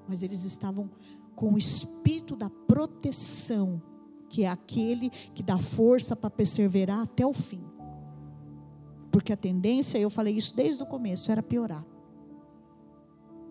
mas 0.08 0.22
eles 0.22 0.44
estavam 0.44 0.90
com 1.34 1.54
o 1.54 1.58
espírito 1.58 2.36
da 2.36 2.50
proteção, 2.50 3.82
que 4.28 4.44
é 4.44 4.48
aquele 4.48 5.10
que 5.10 5.42
dá 5.42 5.58
força 5.58 6.14
para 6.14 6.30
perseverar 6.30 7.00
até 7.00 7.26
o 7.26 7.32
fim. 7.32 7.62
Porque 9.10 9.32
a 9.32 9.36
tendência, 9.36 9.98
eu 9.98 10.08
falei 10.08 10.34
isso 10.34 10.54
desde 10.54 10.82
o 10.82 10.86
começo, 10.86 11.30
era 11.30 11.42
piorar. 11.42 11.84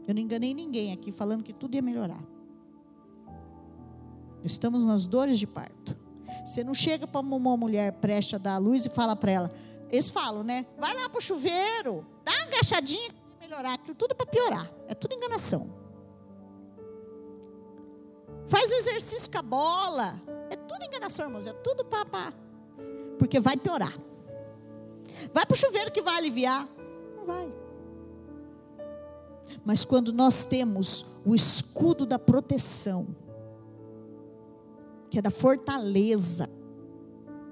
Eu 0.08 0.16
não 0.16 0.22
enganei 0.22 0.54
ninguém 0.54 0.92
aqui 0.92 1.12
falando 1.12 1.44
que 1.44 1.54
tudo 1.54 1.76
ia 1.76 1.82
melhorar. 1.82 2.22
Estamos 4.44 4.84
nas 4.84 5.06
dores 5.06 5.38
de 5.38 5.46
parto. 5.46 5.96
Você 6.44 6.64
não 6.64 6.74
chega 6.74 7.06
para 7.06 7.22
uma 7.22 7.56
mulher 7.56 7.94
preste 7.94 8.36
a 8.36 8.40
dar 8.40 8.56
a 8.56 8.58
luz 8.58 8.86
e 8.86 8.90
fala 8.90 9.16
para 9.16 9.32
ela. 9.32 9.52
Eles 9.90 10.10
falam, 10.10 10.44
né? 10.44 10.66
Vai 10.80 10.96
lá 10.96 11.08
para 11.10 11.20
o 11.20 11.22
chuveiro, 11.22 12.06
dá 12.26 12.32
uma 12.32 12.44
agachadinha 12.44 13.12
melhorar. 13.40 13.74
Aquilo 13.74 13.96
tudo 13.96 14.16
para 14.16 14.26
piorar. 14.26 14.72
É 14.88 14.94
tudo 14.94 15.14
enganação. 15.14 15.81
Faz 18.52 18.70
o 18.70 18.74
exercício 18.74 19.32
com 19.32 19.38
a 19.38 19.42
bola. 19.42 20.22
É 20.50 20.58
tudo 20.58 20.84
enganação, 20.84 21.28
irmãos. 21.28 21.48
É 21.48 21.54
tudo 21.54 21.86
papá. 21.86 22.34
Porque 23.18 23.40
vai 23.40 23.56
piorar. 23.56 23.98
Vai 25.34 25.46
para 25.46 25.56
o 25.56 25.58
chuveiro 25.58 25.90
que 25.90 26.02
vai 26.02 26.18
aliviar. 26.18 26.68
Não 27.16 27.26
vai. 27.26 27.50
Mas 29.64 29.86
quando 29.86 30.12
nós 30.12 30.44
temos 30.44 31.06
o 31.26 31.34
escudo 31.34 32.06
da 32.06 32.20
proteção, 32.20 33.16
que 35.10 35.18
é 35.18 35.22
da 35.22 35.32
fortaleza, 35.32 36.50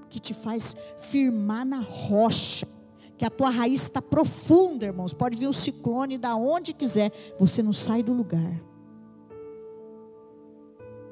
que 0.09 0.19
te 0.19 0.33
faz 0.33 0.75
firmar 0.97 1.65
na 1.65 1.79
rocha, 1.79 2.67
que 3.17 3.23
a 3.23 3.29
tua 3.29 3.49
raiz 3.49 3.83
está 3.83 4.01
profunda, 4.01 4.85
irmãos. 4.85 5.13
Pode 5.13 5.37
vir 5.37 5.47
um 5.47 5.53
ciclone 5.53 6.17
da 6.17 6.35
onde 6.35 6.73
quiser, 6.73 7.13
você 7.39 7.63
não 7.63 7.71
sai 7.71 8.03
do 8.03 8.11
lugar. 8.11 8.68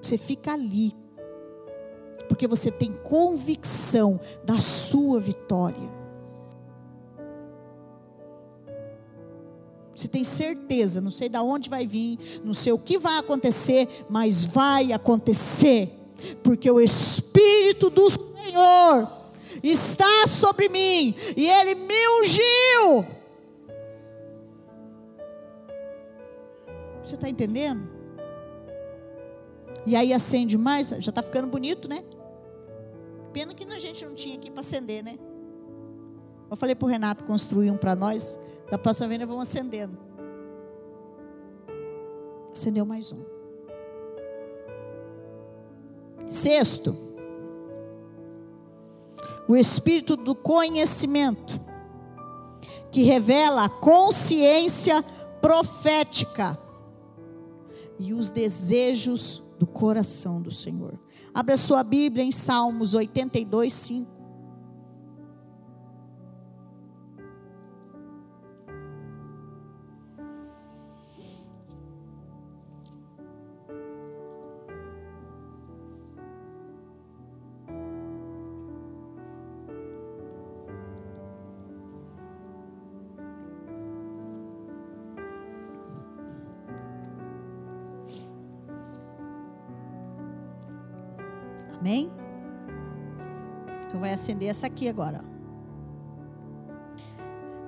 Você 0.01 0.17
fica 0.17 0.53
ali, 0.53 0.95
porque 2.27 2.47
você 2.47 2.71
tem 2.71 2.91
convicção 3.03 4.19
da 4.43 4.60
sua 4.60 5.19
vitória. 5.19 5.97
Você 9.95 10.07
tem 10.07 10.23
certeza, 10.23 11.01
não 11.01 11.10
sei 11.10 11.27
de 11.27 11.39
onde 11.39 11.69
vai 11.69 11.88
vir, 11.88 12.19
não 12.43 12.53
sei 12.53 12.71
o 12.71 12.77
que 12.77 12.99
vai 12.99 13.17
acontecer, 13.17 13.88
mas 14.10 14.45
vai 14.45 14.93
acontecer 14.93 15.97
porque 16.43 16.69
o 16.69 16.79
Espírito 16.79 17.89
do 17.89 18.10
Senhor 18.10 19.12
está 19.63 20.27
sobre 20.27 20.69
mim 20.69 21.15
e 21.36 21.49
Ele 21.49 21.75
me 21.75 22.07
ungiu. 22.19 23.05
Você 27.03 27.15
está 27.15 27.29
entendendo? 27.29 27.96
E 29.88 29.95
aí 29.95 30.12
acende 30.12 30.58
mais, 30.58 30.89
já 30.89 30.97
está 30.97 31.23
ficando 31.23 31.47
bonito, 31.47 31.88
né? 31.88 32.04
Pena 33.32 33.54
que 33.54 33.63
a 33.63 33.80
gente 33.80 34.06
não 34.06 34.13
tinha 34.13 34.36
aqui 34.36 34.52
para 34.52 34.60
acender, 34.60 35.02
né? 35.02 35.17
Eu 36.52 36.58
falei 36.58 36.76
para 36.76 36.86
o 36.86 36.89
Renato 36.89 37.23
construir 37.23 37.71
um 37.71 37.78
para 37.78 37.95
nós. 37.95 38.38
Da 38.69 38.78
próxima 38.78 39.08
vez 39.08 39.21
nós 39.21 39.30
vamos 39.30 39.43
acendendo. 39.43 39.97
Acendeu 42.52 42.86
mais 42.86 43.13
um. 43.13 43.23
Sexto, 46.28 46.93
o 49.47 49.56
espírito 49.56 50.17
do 50.17 50.36
conhecimento, 50.36 51.58
que 52.91 53.04
revela 53.04 53.63
a 53.63 53.69
consciência 53.69 55.02
profética 55.39 56.60
e 57.99 58.13
os 58.13 58.31
desejos 58.31 59.43
do 59.60 59.65
coração 59.65 60.41
do 60.41 60.51
Senhor. 60.51 60.99
Abra 61.33 61.57
sua 61.57 61.83
Bíblia 61.83 62.23
em 62.23 62.31
Salmos 62.31 62.93
82, 62.93 63.73
5. 63.73 64.16
Acender 94.27 94.49
essa 94.49 94.67
aqui 94.67 94.89
agora. 94.89 95.23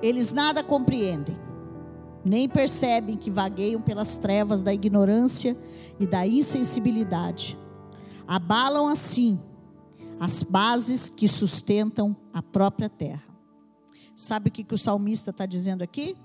Eles 0.01 0.33
nada 0.33 0.61
compreendem, 0.63 1.37
nem 2.23 2.49
percebem 2.49 3.15
que 3.15 3.31
vagueiam 3.31 3.81
pelas 3.81 4.17
trevas 4.17 4.61
da 4.61 4.73
ignorância 4.73 5.57
e 5.99 6.05
da 6.05 6.27
insensibilidade. 6.27 7.57
Abalam 8.27 8.87
assim 8.87 9.39
as 10.19 10.43
bases 10.43 11.09
que 11.09 11.27
sustentam 11.27 12.15
a 12.33 12.41
própria 12.41 12.89
terra. 12.89 13.23
Sabe 14.15 14.49
o 14.49 14.51
que, 14.51 14.65
que 14.65 14.73
o 14.73 14.77
salmista 14.77 15.31
está 15.31 15.45
dizendo 15.45 15.81
aqui? 15.81 16.17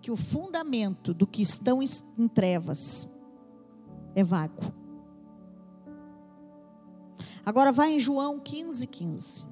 Que 0.00 0.10
o 0.12 0.16
fundamento 0.16 1.12
do 1.12 1.26
que 1.26 1.42
estão 1.42 1.80
em 1.82 2.28
trevas 2.28 3.08
é 4.14 4.22
vago. 4.22 4.85
Agora 7.46 7.70
vai 7.70 7.92
em 7.92 8.00
João 8.00 8.40
15, 8.40 8.88
15. 8.88 9.46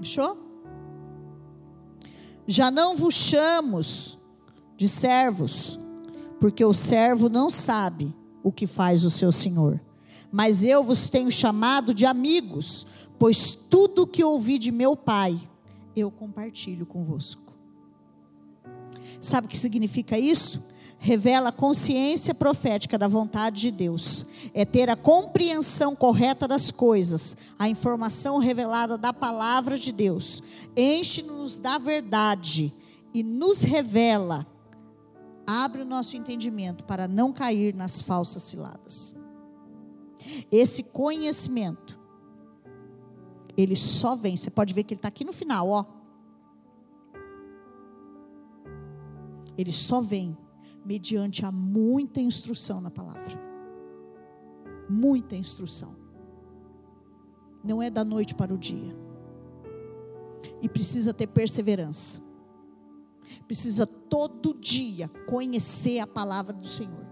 Achou? 0.00 0.38
Já 2.46 2.70
não 2.70 2.96
vos 2.96 3.12
chamos 3.12 4.18
de 4.74 4.88
servos, 4.88 5.78
porque 6.40 6.64
o 6.64 6.72
servo 6.72 7.28
não 7.28 7.50
sabe 7.50 8.16
o 8.42 8.50
que 8.50 8.66
faz 8.66 9.04
o 9.04 9.10
seu 9.10 9.30
senhor 9.30 9.78
mas 10.34 10.64
eu 10.64 10.82
vos 10.82 11.08
tenho 11.08 11.30
chamado 11.30 11.94
de 11.94 12.04
amigos, 12.04 12.88
pois 13.20 13.54
tudo 13.54 14.04
que 14.04 14.24
ouvi 14.24 14.58
de 14.58 14.72
meu 14.72 14.96
Pai, 14.96 15.40
eu 15.94 16.10
compartilho 16.10 16.84
convosco. 16.84 17.52
Sabe 19.20 19.46
o 19.46 19.50
que 19.50 19.56
significa 19.56 20.18
isso? 20.18 20.60
revela 20.98 21.50
a 21.50 21.52
consciência 21.52 22.34
profética 22.34 22.96
da 22.96 23.06
vontade 23.06 23.60
de 23.60 23.70
Deus, 23.70 24.24
é 24.54 24.64
ter 24.64 24.88
a 24.88 24.96
compreensão 24.96 25.94
correta 25.94 26.48
das 26.48 26.70
coisas, 26.70 27.36
a 27.58 27.68
informação 27.68 28.38
revelada 28.38 28.96
da 28.96 29.12
palavra 29.12 29.78
de 29.78 29.92
Deus, 29.92 30.42
enche-nos 30.74 31.60
da 31.60 31.76
verdade 31.76 32.72
e 33.12 33.22
nos 33.22 33.60
revela, 33.60 34.46
abre 35.46 35.82
o 35.82 35.84
nosso 35.84 36.16
entendimento 36.16 36.84
para 36.84 37.06
não 37.06 37.34
cair 37.34 37.74
nas 37.74 38.00
falsas 38.00 38.42
ciladas. 38.44 39.14
Esse 40.50 40.82
conhecimento, 40.82 41.98
ele 43.56 43.76
só 43.76 44.16
vem, 44.16 44.36
você 44.36 44.50
pode 44.50 44.74
ver 44.74 44.84
que 44.84 44.94
ele 44.94 44.98
está 44.98 45.08
aqui 45.08 45.24
no 45.24 45.32
final, 45.32 45.68
ó. 45.68 45.84
Ele 49.56 49.72
só 49.72 50.00
vem 50.00 50.36
mediante 50.84 51.44
a 51.44 51.52
muita 51.52 52.20
instrução 52.20 52.80
na 52.80 52.90
palavra. 52.90 53.40
Muita 54.88 55.36
instrução. 55.36 55.96
Não 57.62 57.82
é 57.82 57.88
da 57.88 58.04
noite 58.04 58.34
para 58.34 58.52
o 58.52 58.58
dia. 58.58 58.94
E 60.60 60.68
precisa 60.68 61.14
ter 61.14 61.28
perseverança. 61.28 62.20
Precisa 63.46 63.86
todo 63.86 64.54
dia 64.54 65.08
conhecer 65.26 66.00
a 66.00 66.06
palavra 66.06 66.52
do 66.52 66.66
Senhor. 66.66 67.03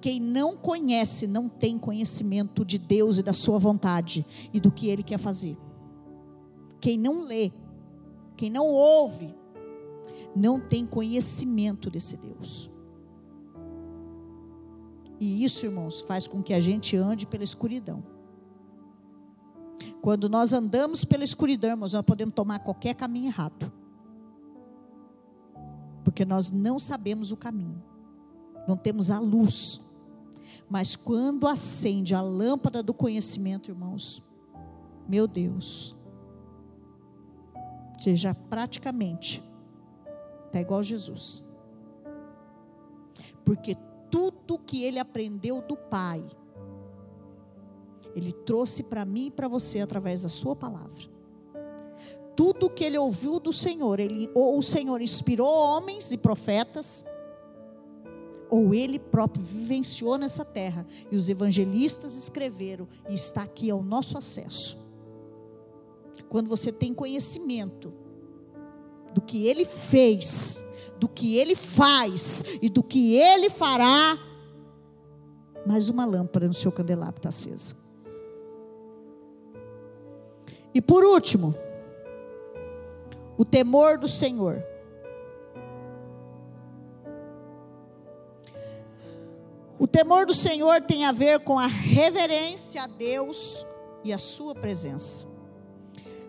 Quem 0.00 0.20
não 0.20 0.56
conhece 0.56 1.26
não 1.26 1.48
tem 1.48 1.78
conhecimento 1.78 2.64
de 2.64 2.78
Deus 2.78 3.18
e 3.18 3.22
da 3.22 3.32
sua 3.32 3.58
vontade 3.58 4.24
e 4.52 4.60
do 4.60 4.70
que 4.70 4.88
ele 4.88 5.02
quer 5.02 5.18
fazer. 5.18 5.56
Quem 6.80 6.98
não 6.98 7.24
lê, 7.24 7.50
quem 8.36 8.50
não 8.50 8.66
ouve, 8.66 9.34
não 10.34 10.60
tem 10.60 10.84
conhecimento 10.84 11.90
desse 11.90 12.16
Deus. 12.16 12.70
E 15.20 15.44
isso, 15.44 15.64
irmãos, 15.64 16.00
faz 16.00 16.26
com 16.26 16.42
que 16.42 16.52
a 16.52 16.60
gente 16.60 16.96
ande 16.96 17.26
pela 17.26 17.44
escuridão. 17.44 18.04
Quando 20.02 20.28
nós 20.28 20.52
andamos 20.52 21.04
pela 21.04 21.24
escuridão, 21.24 21.70
irmãos, 21.70 21.92
nós 21.92 22.02
podemos 22.02 22.34
tomar 22.34 22.58
qualquer 22.58 22.94
caminho 22.94 23.28
errado. 23.28 23.72
Porque 26.04 26.24
nós 26.24 26.50
não 26.50 26.78
sabemos 26.78 27.32
o 27.32 27.36
caminho. 27.36 27.82
Não 28.66 28.76
temos 28.76 29.10
a 29.10 29.18
luz. 29.18 29.80
Mas 30.68 30.96
quando 30.96 31.46
acende 31.46 32.14
a 32.14 32.20
lâmpada 32.20 32.82
do 32.82 32.94
conhecimento, 32.94 33.70
irmãos, 33.70 34.22
meu 35.08 35.26
Deus, 35.26 35.94
seja 37.98 38.34
praticamente 38.34 39.42
Está 40.54 40.60
igual 40.60 40.84
Jesus. 40.84 41.42
Porque 43.44 43.76
tudo 44.08 44.56
que 44.56 44.84
ele 44.84 45.00
aprendeu 45.00 45.60
do 45.60 45.76
Pai, 45.76 46.24
ele 48.14 48.32
trouxe 48.32 48.84
para 48.84 49.04
mim 49.04 49.26
e 49.26 49.30
para 49.32 49.48
você 49.48 49.80
através 49.80 50.22
da 50.22 50.28
sua 50.28 50.54
palavra. 50.54 51.12
Tudo 52.36 52.70
que 52.70 52.84
ele 52.84 52.96
ouviu 52.96 53.40
do 53.40 53.52
Senhor, 53.52 53.98
ele, 53.98 54.30
ou 54.32 54.56
o 54.56 54.62
Senhor 54.62 55.02
inspirou 55.02 55.48
homens 55.48 56.12
e 56.12 56.16
profetas, 56.16 57.04
ou 58.50 58.74
ele 58.74 58.98
próprio 58.98 59.42
vivenciou 59.42 60.16
nessa 60.18 60.44
terra 60.44 60.86
e 61.10 61.16
os 61.16 61.28
evangelistas 61.28 62.16
escreveram 62.16 62.88
e 63.08 63.14
está 63.14 63.42
aqui 63.42 63.70
ao 63.70 63.82
nosso 63.82 64.16
acesso. 64.18 64.78
Quando 66.28 66.48
você 66.48 66.72
tem 66.72 66.92
conhecimento 66.92 67.92
do 69.14 69.20
que 69.20 69.46
ele 69.46 69.64
fez, 69.64 70.62
do 70.98 71.08
que 71.08 71.36
ele 71.36 71.54
faz 71.54 72.42
e 72.60 72.68
do 72.68 72.82
que 72.82 73.14
ele 73.14 73.48
fará, 73.48 74.18
mais 75.66 75.88
uma 75.88 76.04
lâmpada 76.04 76.46
no 76.46 76.54
seu 76.54 76.72
candelabro 76.72 77.18
está 77.18 77.28
acesa. 77.28 77.76
E 80.74 80.80
por 80.80 81.04
último, 81.04 81.54
o 83.36 83.44
temor 83.44 83.98
do 83.98 84.08
Senhor. 84.08 84.62
O 89.78 89.86
temor 89.86 90.26
do 90.26 90.34
Senhor 90.34 90.80
tem 90.82 91.04
a 91.04 91.12
ver 91.12 91.40
com 91.40 91.58
a 91.58 91.66
reverência 91.66 92.82
a 92.82 92.86
Deus 92.86 93.66
e 94.02 94.12
a 94.12 94.18
Sua 94.18 94.54
presença. 94.54 95.26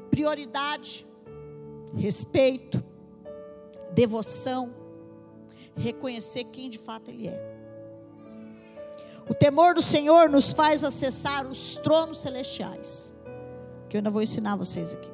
Prioridade 0.09 1.05
respeito, 1.95 2.83
devoção, 3.93 4.73
reconhecer 5.75 6.43
quem 6.45 6.69
de 6.69 6.77
fato 6.77 7.09
Ele 7.09 7.27
é. 7.27 7.55
O 9.29 9.33
temor 9.33 9.73
do 9.73 9.81
Senhor 9.81 10.29
nos 10.29 10.53
faz 10.53 10.83
acessar 10.83 11.47
os 11.47 11.77
tronos 11.77 12.19
celestiais, 12.19 13.13
que 13.89 13.97
eu 13.97 13.99
ainda 13.99 14.11
vou 14.11 14.21
ensinar 14.21 14.55
vocês 14.55 14.93
aqui, 14.93 15.09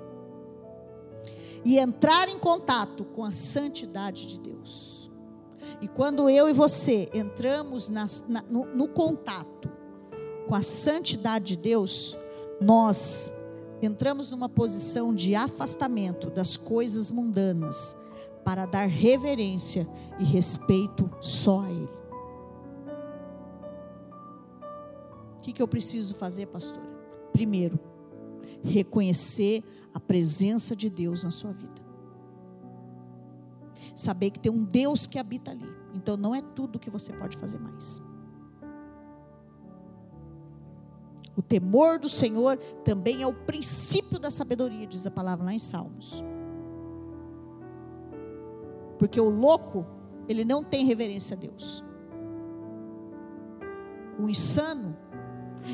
e 1.63 1.77
entrar 1.77 2.27
em 2.27 2.37
contato 2.37 3.05
com 3.05 3.23
a 3.23 3.31
santidade 3.31 4.27
de 4.27 4.39
Deus. 4.39 5.00
E 5.81 5.87
quando 5.87 6.29
eu 6.29 6.49
e 6.49 6.53
você 6.53 7.09
entramos 7.13 7.89
na, 7.89 8.05
no, 8.49 8.65
no 8.65 8.87
contato 8.87 9.69
com 10.47 10.55
a 10.55 10.61
santidade 10.61 11.55
de 11.55 11.57
Deus, 11.57 12.17
nós 12.59 13.33
entramos 13.81 14.31
numa 14.31 14.47
posição 14.47 15.13
de 15.13 15.33
afastamento 15.33 16.29
das 16.29 16.55
coisas 16.57 17.09
mundanas 17.09 17.95
para 18.43 18.65
dar 18.65 18.87
reverência 18.87 19.87
e 20.19 20.23
respeito 20.23 21.09
só 21.19 21.61
a 21.61 21.71
Ele. 21.71 22.01
O 25.37 25.41
que, 25.41 25.53
que 25.53 25.61
eu 25.61 25.67
preciso 25.67 26.13
fazer, 26.15 26.45
pastora? 26.47 26.87
Primeiro, 27.33 27.79
reconhecer 28.63 29.63
a 29.93 29.99
presença 29.99 30.75
de 30.75 30.89
Deus 30.89 31.23
na 31.23 31.31
sua 31.31 31.51
vida. 31.51 31.80
Saber 34.01 34.31
que 34.31 34.39
tem 34.39 34.51
um 34.51 34.63
Deus 34.63 35.05
que 35.05 35.19
habita 35.19 35.51
ali. 35.51 35.71
Então 35.93 36.17
não 36.17 36.33
é 36.33 36.41
tudo 36.41 36.79
que 36.79 36.89
você 36.89 37.13
pode 37.13 37.37
fazer 37.37 37.59
mais. 37.59 38.01
O 41.37 41.41
temor 41.43 41.99
do 41.99 42.09
Senhor 42.09 42.57
também 42.83 43.21
é 43.21 43.27
o 43.27 43.33
princípio 43.33 44.17
da 44.17 44.31
sabedoria, 44.31 44.87
diz 44.87 45.05
a 45.05 45.11
palavra 45.11 45.45
lá 45.45 45.53
em 45.53 45.59
Salmos. 45.59 46.23
Porque 48.97 49.21
o 49.21 49.29
louco, 49.29 49.85
ele 50.27 50.43
não 50.43 50.63
tem 50.63 50.83
reverência 50.83 51.35
a 51.35 51.39
Deus. 51.39 51.83
O 54.19 54.27
insano, 54.27 54.97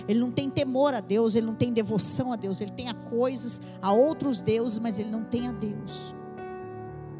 ele 0.05 0.19
não 0.19 0.31
tem 0.31 0.49
temor 0.49 0.93
a 0.93 0.99
Deus, 0.99 1.33
ele 1.33 1.45
não 1.45 1.55
tem 1.55 1.71
devoção 1.71 2.33
a 2.33 2.35
Deus, 2.35 2.59
ele 2.59 2.71
tem 2.71 2.89
a 2.89 2.93
coisas, 2.93 3.61
a 3.81 3.93
outros 3.93 4.41
deuses, 4.41 4.79
mas 4.79 4.99
ele 4.99 5.09
não 5.09 5.23
tem 5.23 5.47
a 5.47 5.53
Deus. 5.53 6.13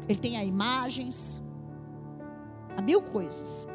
Ele 0.08 0.18
tem 0.18 0.36
a 0.38 0.44
imagens, 0.44 1.42
a 2.76 2.80
mil 2.80 3.02
coisas. 3.02 3.66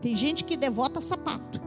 Tem 0.00 0.14
gente 0.14 0.44
que 0.44 0.56
devota 0.56 1.00
sapato. 1.00 1.60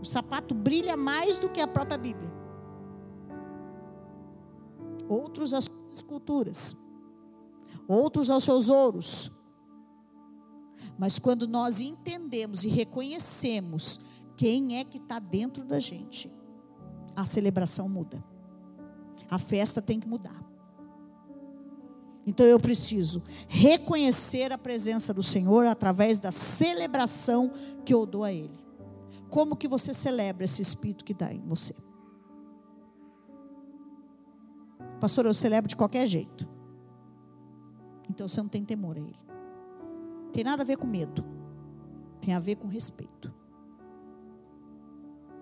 O 0.00 0.04
sapato 0.04 0.54
brilha 0.54 0.96
mais 0.96 1.38
do 1.38 1.48
que 1.48 1.60
a 1.60 1.66
própria 1.66 1.98
Bíblia. 1.98 2.32
Outros 5.08 5.52
as 5.52 5.64
suas 5.64 5.96
esculturas. 5.96 6.76
Outros 7.86 8.30
aos 8.30 8.44
seus 8.44 8.68
ouros. 8.68 9.30
Mas 10.96 11.18
quando 11.18 11.46
nós 11.46 11.80
entendemos 11.80 12.64
e 12.64 12.68
reconhecemos 12.68 14.00
quem 14.36 14.78
é 14.78 14.84
que 14.84 14.98
está 14.98 15.18
dentro 15.18 15.64
da 15.64 15.80
gente, 15.80 16.32
a 17.16 17.26
celebração 17.26 17.88
muda. 17.88 18.22
A 19.28 19.38
festa 19.38 19.82
tem 19.82 19.98
que 19.98 20.08
mudar. 20.08 20.47
Então 22.28 22.44
eu 22.44 22.60
preciso 22.60 23.22
reconhecer 23.48 24.52
a 24.52 24.58
presença 24.58 25.14
do 25.14 25.22
Senhor 25.22 25.64
através 25.64 26.20
da 26.20 26.30
celebração 26.30 27.50
que 27.86 27.94
eu 27.94 28.04
dou 28.04 28.22
a 28.22 28.30
Ele. 28.30 28.52
Como 29.30 29.56
que 29.56 29.66
você 29.66 29.94
celebra 29.94 30.44
esse 30.44 30.60
espírito 30.60 31.06
que 31.06 31.12
está 31.12 31.32
em 31.32 31.40
você? 31.40 31.74
Pastor, 35.00 35.24
eu 35.24 35.32
celebro 35.32 35.70
de 35.70 35.74
qualquer 35.74 36.06
jeito. 36.06 36.46
Então 38.10 38.28
você 38.28 38.42
não 38.42 38.48
tem 38.48 38.62
temor 38.62 38.96
a 38.96 39.00
ele. 39.00 39.16
Tem 40.30 40.44
nada 40.44 40.62
a 40.62 40.66
ver 40.66 40.76
com 40.76 40.86
medo. 40.86 41.24
Tem 42.20 42.34
a 42.34 42.40
ver 42.40 42.56
com 42.56 42.68
respeito. 42.68 43.32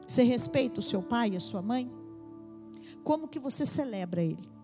Você 0.07 0.23
respeita 0.23 0.79
o 0.79 0.85
seu 0.85 1.03
pai 1.03 1.31
e 1.31 1.37
a 1.37 1.41
sua 1.41 1.63
mãe? 1.63 1.91
Como 3.03 3.27
que 3.27 3.41
você 3.41 3.67
celebra 3.67 4.23
ele? 4.23 4.56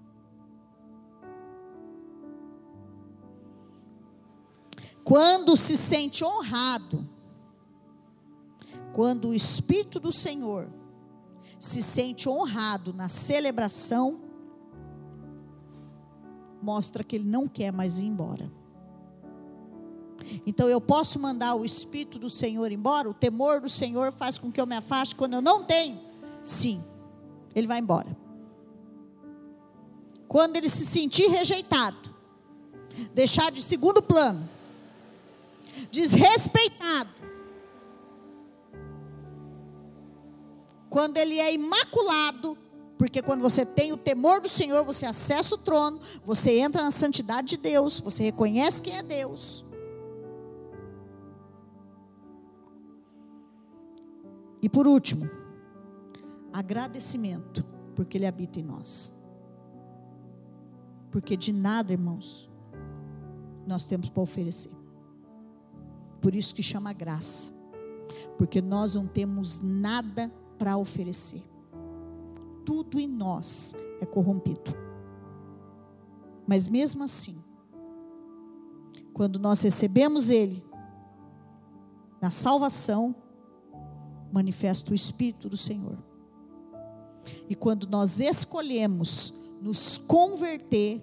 Quando 5.04 5.56
se 5.56 5.76
sente 5.76 6.24
honrado 6.24 7.06
quando 8.92 9.28
o 9.28 9.34
Espírito 9.34 9.98
do 9.98 10.12
Senhor 10.12 10.68
se 11.58 11.82
sente 11.82 12.28
honrado 12.28 12.92
na 12.92 13.08
celebração, 13.08 14.20
mostra 16.60 17.02
que 17.02 17.16
ele 17.16 17.28
não 17.28 17.48
quer 17.48 17.72
mais 17.72 17.98
ir 17.98 18.06
embora. 18.06 18.50
Então 20.46 20.68
eu 20.68 20.80
posso 20.80 21.18
mandar 21.18 21.54
o 21.54 21.64
Espírito 21.64 22.18
do 22.18 22.30
Senhor 22.30 22.70
embora? 22.70 23.08
O 23.08 23.14
temor 23.14 23.60
do 23.60 23.68
Senhor 23.68 24.12
faz 24.12 24.38
com 24.38 24.52
que 24.52 24.60
eu 24.60 24.66
me 24.66 24.76
afaste 24.76 25.14
quando 25.14 25.34
eu 25.34 25.42
não 25.42 25.64
tenho? 25.64 26.00
Sim, 26.42 26.82
ele 27.54 27.66
vai 27.66 27.78
embora. 27.78 28.16
Quando 30.28 30.56
ele 30.56 30.68
se 30.68 30.86
sentir 30.86 31.28
rejeitado, 31.28 32.10
deixar 33.14 33.50
de 33.50 33.62
segundo 33.62 34.02
plano, 34.02 34.48
desrespeitado, 35.90 37.22
quando 40.88 41.16
ele 41.16 41.38
é 41.38 41.52
imaculado, 41.52 42.56
porque 42.98 43.22
quando 43.22 43.40
você 43.40 43.64
tem 43.64 43.92
o 43.92 43.96
temor 43.96 44.40
do 44.40 44.48
Senhor, 44.48 44.84
você 44.84 45.06
acessa 45.06 45.54
o 45.54 45.58
trono, 45.58 45.98
você 46.22 46.58
entra 46.58 46.82
na 46.82 46.90
santidade 46.90 47.48
de 47.48 47.56
Deus, 47.56 47.98
você 47.98 48.22
reconhece 48.22 48.82
quem 48.82 48.96
é 48.96 49.02
Deus. 49.02 49.64
E 54.60 54.68
por 54.68 54.86
último, 54.86 55.28
agradecimento, 56.52 57.64
porque 57.96 58.18
Ele 58.18 58.26
habita 58.26 58.60
em 58.60 58.62
nós. 58.62 59.12
Porque 61.10 61.36
de 61.36 61.52
nada, 61.52 61.92
irmãos, 61.92 62.48
nós 63.66 63.86
temos 63.86 64.08
para 64.08 64.22
oferecer. 64.22 64.81
Por 66.22 66.34
isso 66.34 66.54
que 66.54 66.62
chama 66.62 66.92
graça. 66.92 67.52
Porque 68.38 68.62
nós 68.62 68.94
não 68.94 69.06
temos 69.06 69.60
nada 69.60 70.32
para 70.56 70.76
oferecer. 70.78 71.42
Tudo 72.64 72.98
em 72.98 73.08
nós 73.08 73.74
é 74.00 74.06
corrompido. 74.06 74.74
Mas 76.46 76.68
mesmo 76.68 77.02
assim, 77.02 77.42
quando 79.12 79.38
nós 79.38 79.60
recebemos 79.62 80.30
Ele, 80.30 80.64
na 82.20 82.30
salvação, 82.30 83.14
manifesta 84.32 84.92
o 84.92 84.94
Espírito 84.94 85.48
do 85.48 85.56
Senhor. 85.56 85.98
E 87.48 87.54
quando 87.54 87.86
nós 87.88 88.20
escolhemos 88.20 89.34
nos 89.60 89.98
converter, 89.98 91.02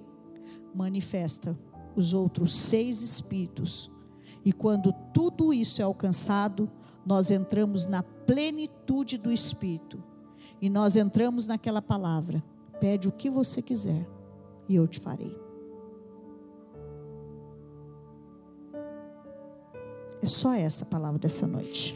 manifesta 0.74 1.58
os 1.96 2.14
outros 2.14 2.56
seis 2.56 3.02
Espíritos. 3.02 3.92
E 4.44 4.54
quando 4.54 4.94
tudo 5.14 5.54
isso 5.54 5.82
é 5.82 5.86
alcançado, 5.86 6.70
nós 7.06 7.32
entramos 7.32 7.88
na 7.88 8.04
plenitude 8.04 9.18
do 9.18 9.32
Espírito. 9.32 10.02
E 10.62 10.70
nós 10.70 10.96
entramos 10.96 11.48
naquela 11.48 11.82
palavra: 11.82 12.44
pede 12.80 13.08
o 13.08 13.12
que 13.12 13.30
você 13.30 13.62
quiser, 13.62 14.08
e 14.68 14.76
eu 14.76 14.88
te 14.88 15.00
farei. 15.00 15.36
É 20.22 20.28
só 20.28 20.54
essa 20.54 20.86
palavra 20.86 21.18
dessa 21.18 21.48
noite. 21.48 21.96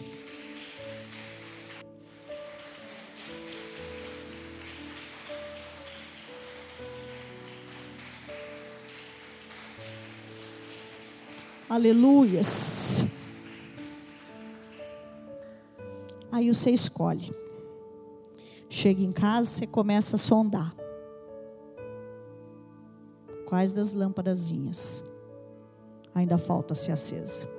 Aleluias. 11.74 13.04
Aí 16.32 16.54
você 16.54 16.70
escolhe. 16.70 17.36
Chega 18.70 19.02
em 19.02 19.12
casa, 19.12 19.50
você 19.50 19.66
começa 19.66 20.16
a 20.16 20.20
sondar. 20.20 20.76
Quais 23.48 23.74
das 23.74 23.92
lâmpadazinhas 23.92 25.04
ainda 26.14 26.38
falta 26.38 26.76
ser 26.76 26.92
acesa? 26.92 27.50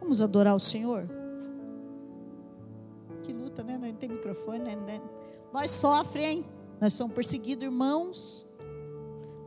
Vamos 0.00 0.20
adorar 0.20 0.56
o 0.56 0.60
Senhor? 0.60 1.08
Que 3.22 3.32
luta, 3.32 3.62
né? 3.62 3.78
Não 3.78 3.92
tem 3.94 4.08
microfone, 4.08 4.74
né? 4.74 5.00
Nós 5.52 5.70
sofremos, 5.70 6.38
hein? 6.38 6.53
Nós 6.80 6.92
somos 6.92 7.14
perseguidos, 7.14 7.64
irmãos. 7.64 8.46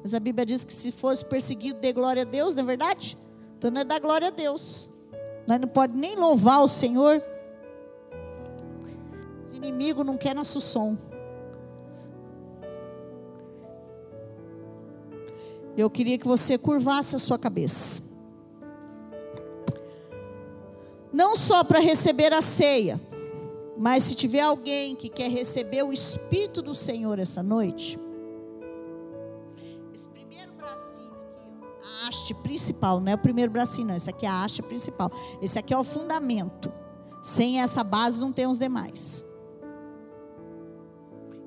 Mas 0.01 0.13
a 0.13 0.19
Bíblia 0.19 0.45
diz 0.45 0.63
que 0.63 0.73
se 0.73 0.91
fosse 0.91 1.25
perseguido, 1.25 1.79
dê 1.79 1.91
glória 1.91 2.21
a 2.21 2.25
Deus, 2.25 2.55
não 2.55 2.63
é 2.63 2.65
verdade? 2.65 3.17
Então 3.57 3.69
não 3.71 3.81
é 3.81 3.83
dar 3.83 3.99
glória 3.99 4.27
a 4.27 4.31
Deus. 4.31 4.89
Nós 5.47 5.59
não 5.59 5.67
pode 5.67 5.97
nem 5.97 6.15
louvar 6.15 6.61
o 6.61 6.67
Senhor. 6.67 7.21
Os 9.43 9.53
inimigos 9.53 10.05
não 10.05 10.17
querem 10.17 10.35
nosso 10.35 10.61
som. 10.61 10.97
Eu 15.75 15.89
queria 15.89 16.17
que 16.17 16.27
você 16.27 16.57
curvasse 16.57 17.15
a 17.15 17.19
sua 17.19 17.37
cabeça. 17.37 18.01
Não 21.13 21.35
só 21.35 21.63
para 21.63 21.79
receber 21.79 22.33
a 22.33 22.41
ceia, 22.41 22.99
mas 23.77 24.03
se 24.03 24.15
tiver 24.15 24.41
alguém 24.41 24.95
que 24.95 25.07
quer 25.07 25.29
receber 25.29 25.83
o 25.83 25.93
Espírito 25.93 26.61
do 26.61 26.73
Senhor 26.73 27.19
essa 27.19 27.43
noite, 27.43 27.99
esse 29.93 30.09
primeiro 30.09 30.51
bracinho 30.53 31.13
aqui, 31.13 31.47
a 31.83 32.07
haste 32.07 32.33
principal, 32.33 32.99
não 32.99 33.11
é 33.11 33.15
o 33.15 33.19
primeiro 33.19 33.51
bracinho, 33.51 33.87
não, 33.87 33.95
esse 33.95 34.09
aqui 34.09 34.25
é 34.25 34.29
a 34.29 34.43
haste 34.43 34.63
principal. 34.63 35.11
Esse 35.41 35.59
aqui 35.59 35.73
é 35.73 35.77
o 35.77 35.83
fundamento. 35.83 36.71
Sem 37.21 37.61
essa 37.61 37.83
base 37.83 38.21
não 38.21 38.31
tem 38.31 38.47
os 38.47 38.57
demais. 38.57 39.25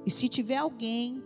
E 0.07 0.11
se 0.11 0.29
tiver 0.29 0.57
alguém. 0.57 1.23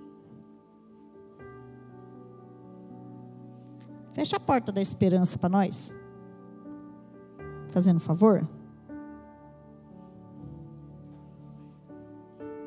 Fecha 4.12 4.36
a 4.36 4.40
porta 4.40 4.70
da 4.70 4.80
esperança 4.80 5.38
para 5.38 5.48
nós. 5.48 5.94
Fazendo 7.72 7.98
favor. 7.98 8.48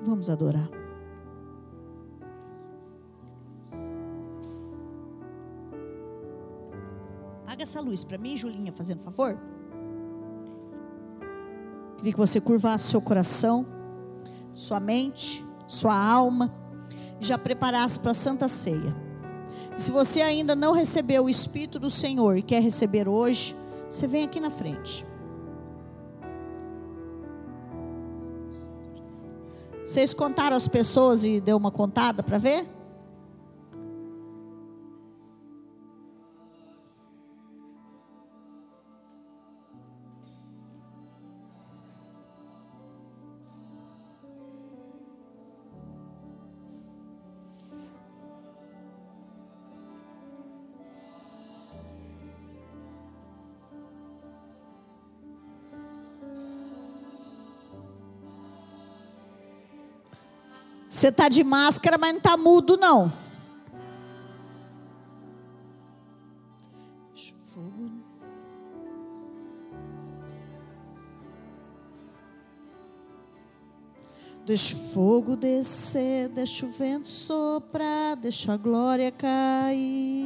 Vamos 0.04 0.30
adorar. 0.30 0.70
Apaga 7.44 7.64
essa 7.64 7.82
luz 7.82 8.04
para 8.04 8.18
mim, 8.18 8.38
Julinha, 8.38 8.72
fazendo 8.72 9.02
favor. 9.02 9.36
Queria 11.98 12.14
que 12.14 12.20
você 12.20 12.40
curvasse 12.40 12.84
seu 12.84 13.02
coração, 13.02 13.66
sua 14.54 14.80
mente, 14.80 15.44
sua 15.68 15.98
alma, 15.98 16.54
e 17.20 17.26
já 17.26 17.38
preparasse 17.38 18.00
para 18.00 18.12
a 18.12 18.14
Santa 18.14 18.48
Ceia. 18.48 18.96
Se 19.76 19.90
você 19.92 20.22
ainda 20.22 20.56
não 20.56 20.72
recebeu 20.72 21.26
o 21.26 21.30
Espírito 21.30 21.80
do 21.80 21.90
Senhor 21.90 22.38
e 22.38 22.44
quer 22.44 22.62
receber 22.62 23.08
hoje, 23.08 23.56
você 23.90 24.08
vem 24.08 24.24
aqui 24.24 24.40
na 24.40 24.52
frente. 24.52 25.04
Vocês 29.88 30.14
contaram 30.14 30.58
as 30.58 30.68
pessoas 30.68 31.24
e 31.24 31.40
deu 31.40 31.56
uma 31.56 31.72
contada 31.72 32.22
para 32.22 32.38
ver? 32.38 32.68
Você 60.90 61.10
está 61.10 61.28
de 61.28 61.44
máscara, 61.44 61.98
mas 61.98 62.12
não 62.12 62.18
está 62.18 62.38
mudo, 62.38 62.78
não. 62.78 63.12
Deixa 74.48 74.78
o 74.78 74.80
fogo. 74.80 75.36
Descer, 75.36 76.30
deixa 76.30 76.66
o 76.66 76.70
vento 76.70 77.06
soprar, 77.06 78.16
deixa 78.16 78.54
a 78.54 78.58
glória 78.58 79.12
cair. 79.12 80.17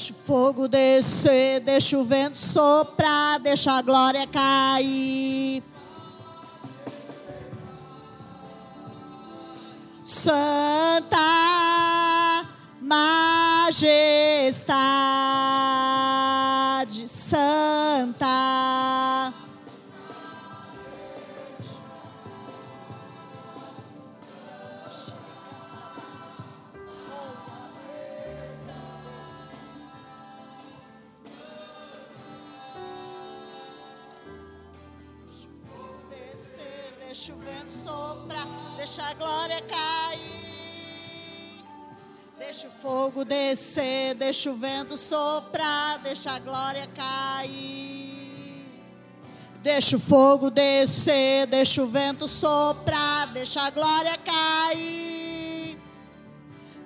Deixa 0.00 0.14
o 0.14 0.16
fogo 0.16 0.66
descer, 0.66 1.60
deixa 1.60 1.98
o 1.98 2.04
vento 2.04 2.34
soprar, 2.34 3.38
deixa 3.38 3.70
a 3.72 3.82
glória 3.82 4.26
cair. 4.26 5.62
Santa 10.02 11.18
majestade, 12.80 14.70
deixa 37.10 37.32
o 37.32 37.38
vento 37.38 37.70
soprar, 37.72 38.46
deixa 38.76 39.02
a 39.02 39.14
glória 39.14 39.60
cair. 39.62 40.20
Deixa 42.38 42.68
o 42.68 42.70
fogo 42.70 43.24
descer, 43.24 44.14
deixa 44.14 44.48
o 44.48 44.54
vento 44.54 44.96
soprar, 44.96 45.98
deixa 45.98 46.30
a 46.30 46.38
glória 46.38 46.86
cair. 46.86 48.64
Deixa 49.60 49.96
o 49.96 49.98
fogo 49.98 50.50
descer, 50.50 51.48
deixa 51.48 51.82
o 51.82 51.88
vento 51.88 52.28
soprar, 52.28 53.26
deixa 53.32 53.60
a 53.60 53.70
glória 53.70 54.16
cair. 54.16 55.76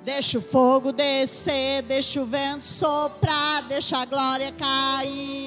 Deixa 0.03 0.39
o 0.39 0.43
fogo 0.43 0.91
descer, 0.91 1.83
deixa 1.83 2.22
o 2.22 2.25
vento 2.25 2.64
soprar, 2.64 3.61
deixa 3.68 3.99
a 3.99 4.07
glória 4.07 4.51
cair. 4.53 5.44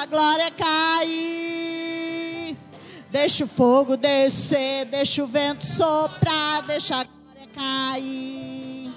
Deixa 0.00 0.02
a 0.02 0.06
glória 0.06 0.50
cair. 0.50 1.76
Deixa 3.10 3.44
o 3.44 3.48
fogo 3.48 3.96
descer, 3.96 4.84
deixa 4.86 5.22
o 5.22 5.26
vento 5.26 5.64
soprar, 5.66 6.62
deixa 6.62 6.96
a 6.96 7.04
glória 7.04 7.46
cair. 7.54 8.94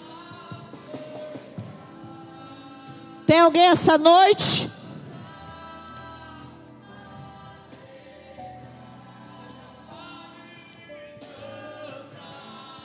Tem 3.26 3.39
alguém 3.39 3.64
essa 3.64 3.97
noite? 3.97 4.70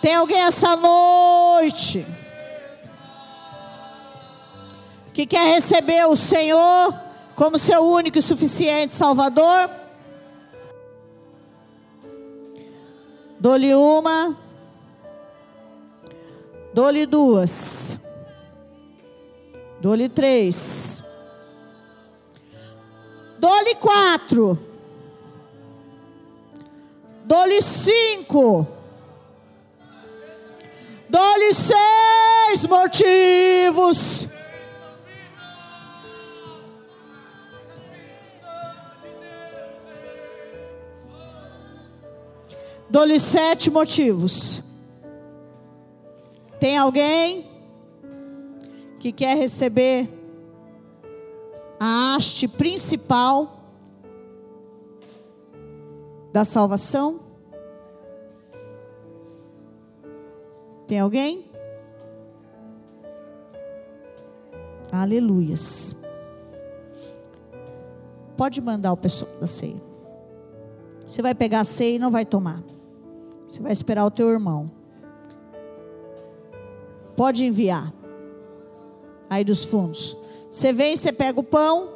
Tem 0.01 0.14
alguém 0.14 0.41
essa 0.41 0.77
noite 0.77 2.07
que 5.12 5.27
quer 5.27 5.53
receber 5.55 6.07
o 6.07 6.14
Senhor 6.16 7.08
como 7.39 7.57
seu 7.57 7.84
único 7.84 8.18
e 8.18 8.22
suficiente 8.22 8.97
Salvador? 8.97 9.70
Dou-lhe 13.39 13.72
uma, 13.72 14.36
dou-lhe 16.74 17.07
duas, 17.07 17.97
dou-lhe 19.80 20.09
três, 20.09 21.05
dou-lhe 23.39 23.76
quatro, 23.76 24.59
dou-lhe 27.24 27.62
cinco, 27.62 28.66
dou-lhe 31.09 31.55
seis 31.55 32.66
motivos. 32.66 34.28
Dou-lhe 42.99 43.20
sete 43.20 43.70
motivos. 43.70 44.61
Tem 46.59 46.76
alguém 46.76 47.49
que 48.99 49.12
quer 49.12 49.36
receber 49.36 50.09
a 51.78 52.16
haste 52.16 52.49
principal 52.49 53.62
da 56.32 56.44
salvação? 56.44 57.20
Tem 60.88 60.99
alguém? 60.99 61.49
Aleluias. 64.90 65.94
Pode 68.36 68.61
mandar 68.61 68.90
o 68.90 68.96
pessoal 68.96 69.30
da 69.38 69.46
ceia. 69.46 69.80
Você 71.07 71.22
vai 71.22 71.32
pegar 71.32 71.61
a 71.61 71.64
ceia 71.64 71.94
e 71.94 71.99
não 72.01 72.11
vai 72.11 72.26
tomar. 72.26 72.61
Você 73.49 73.62
vai 73.62 73.72
esperar 73.72 74.05
o 74.05 74.11
teu 74.11 74.28
irmão. 74.28 74.70
Pode 77.16 77.46
enviar. 77.46 77.92
Aí 79.30 79.42
dos 79.42 79.64
fundos. 79.64 80.16
Você 80.51 80.70
vem, 80.70 80.94
você 80.94 81.11
pega 81.11 81.40
o 81.40 81.42
pão 81.42 81.88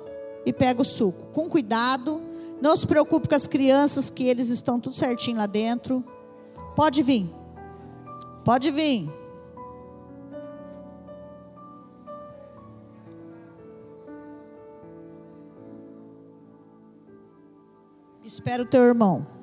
e 0.46 0.52
pega 0.52 0.80
o 0.80 0.84
suco. 0.84 1.26
Com 1.34 1.50
cuidado. 1.50 2.22
Não 2.58 2.74
se 2.74 2.86
preocupe 2.86 3.28
com 3.28 3.34
as 3.34 3.46
crianças, 3.46 4.08
que 4.08 4.24
eles 4.24 4.48
estão 4.48 4.80
tudo 4.80 4.96
certinho 4.96 5.36
lá 5.36 5.46
dentro. 5.46 6.02
Pode 6.74 7.02
vir. 7.02 7.30
Pode 8.44 8.70
vir. 8.70 9.10
Espera 18.24 18.62
o 18.62 18.66
teu 18.66 18.82
irmão. 18.82 19.41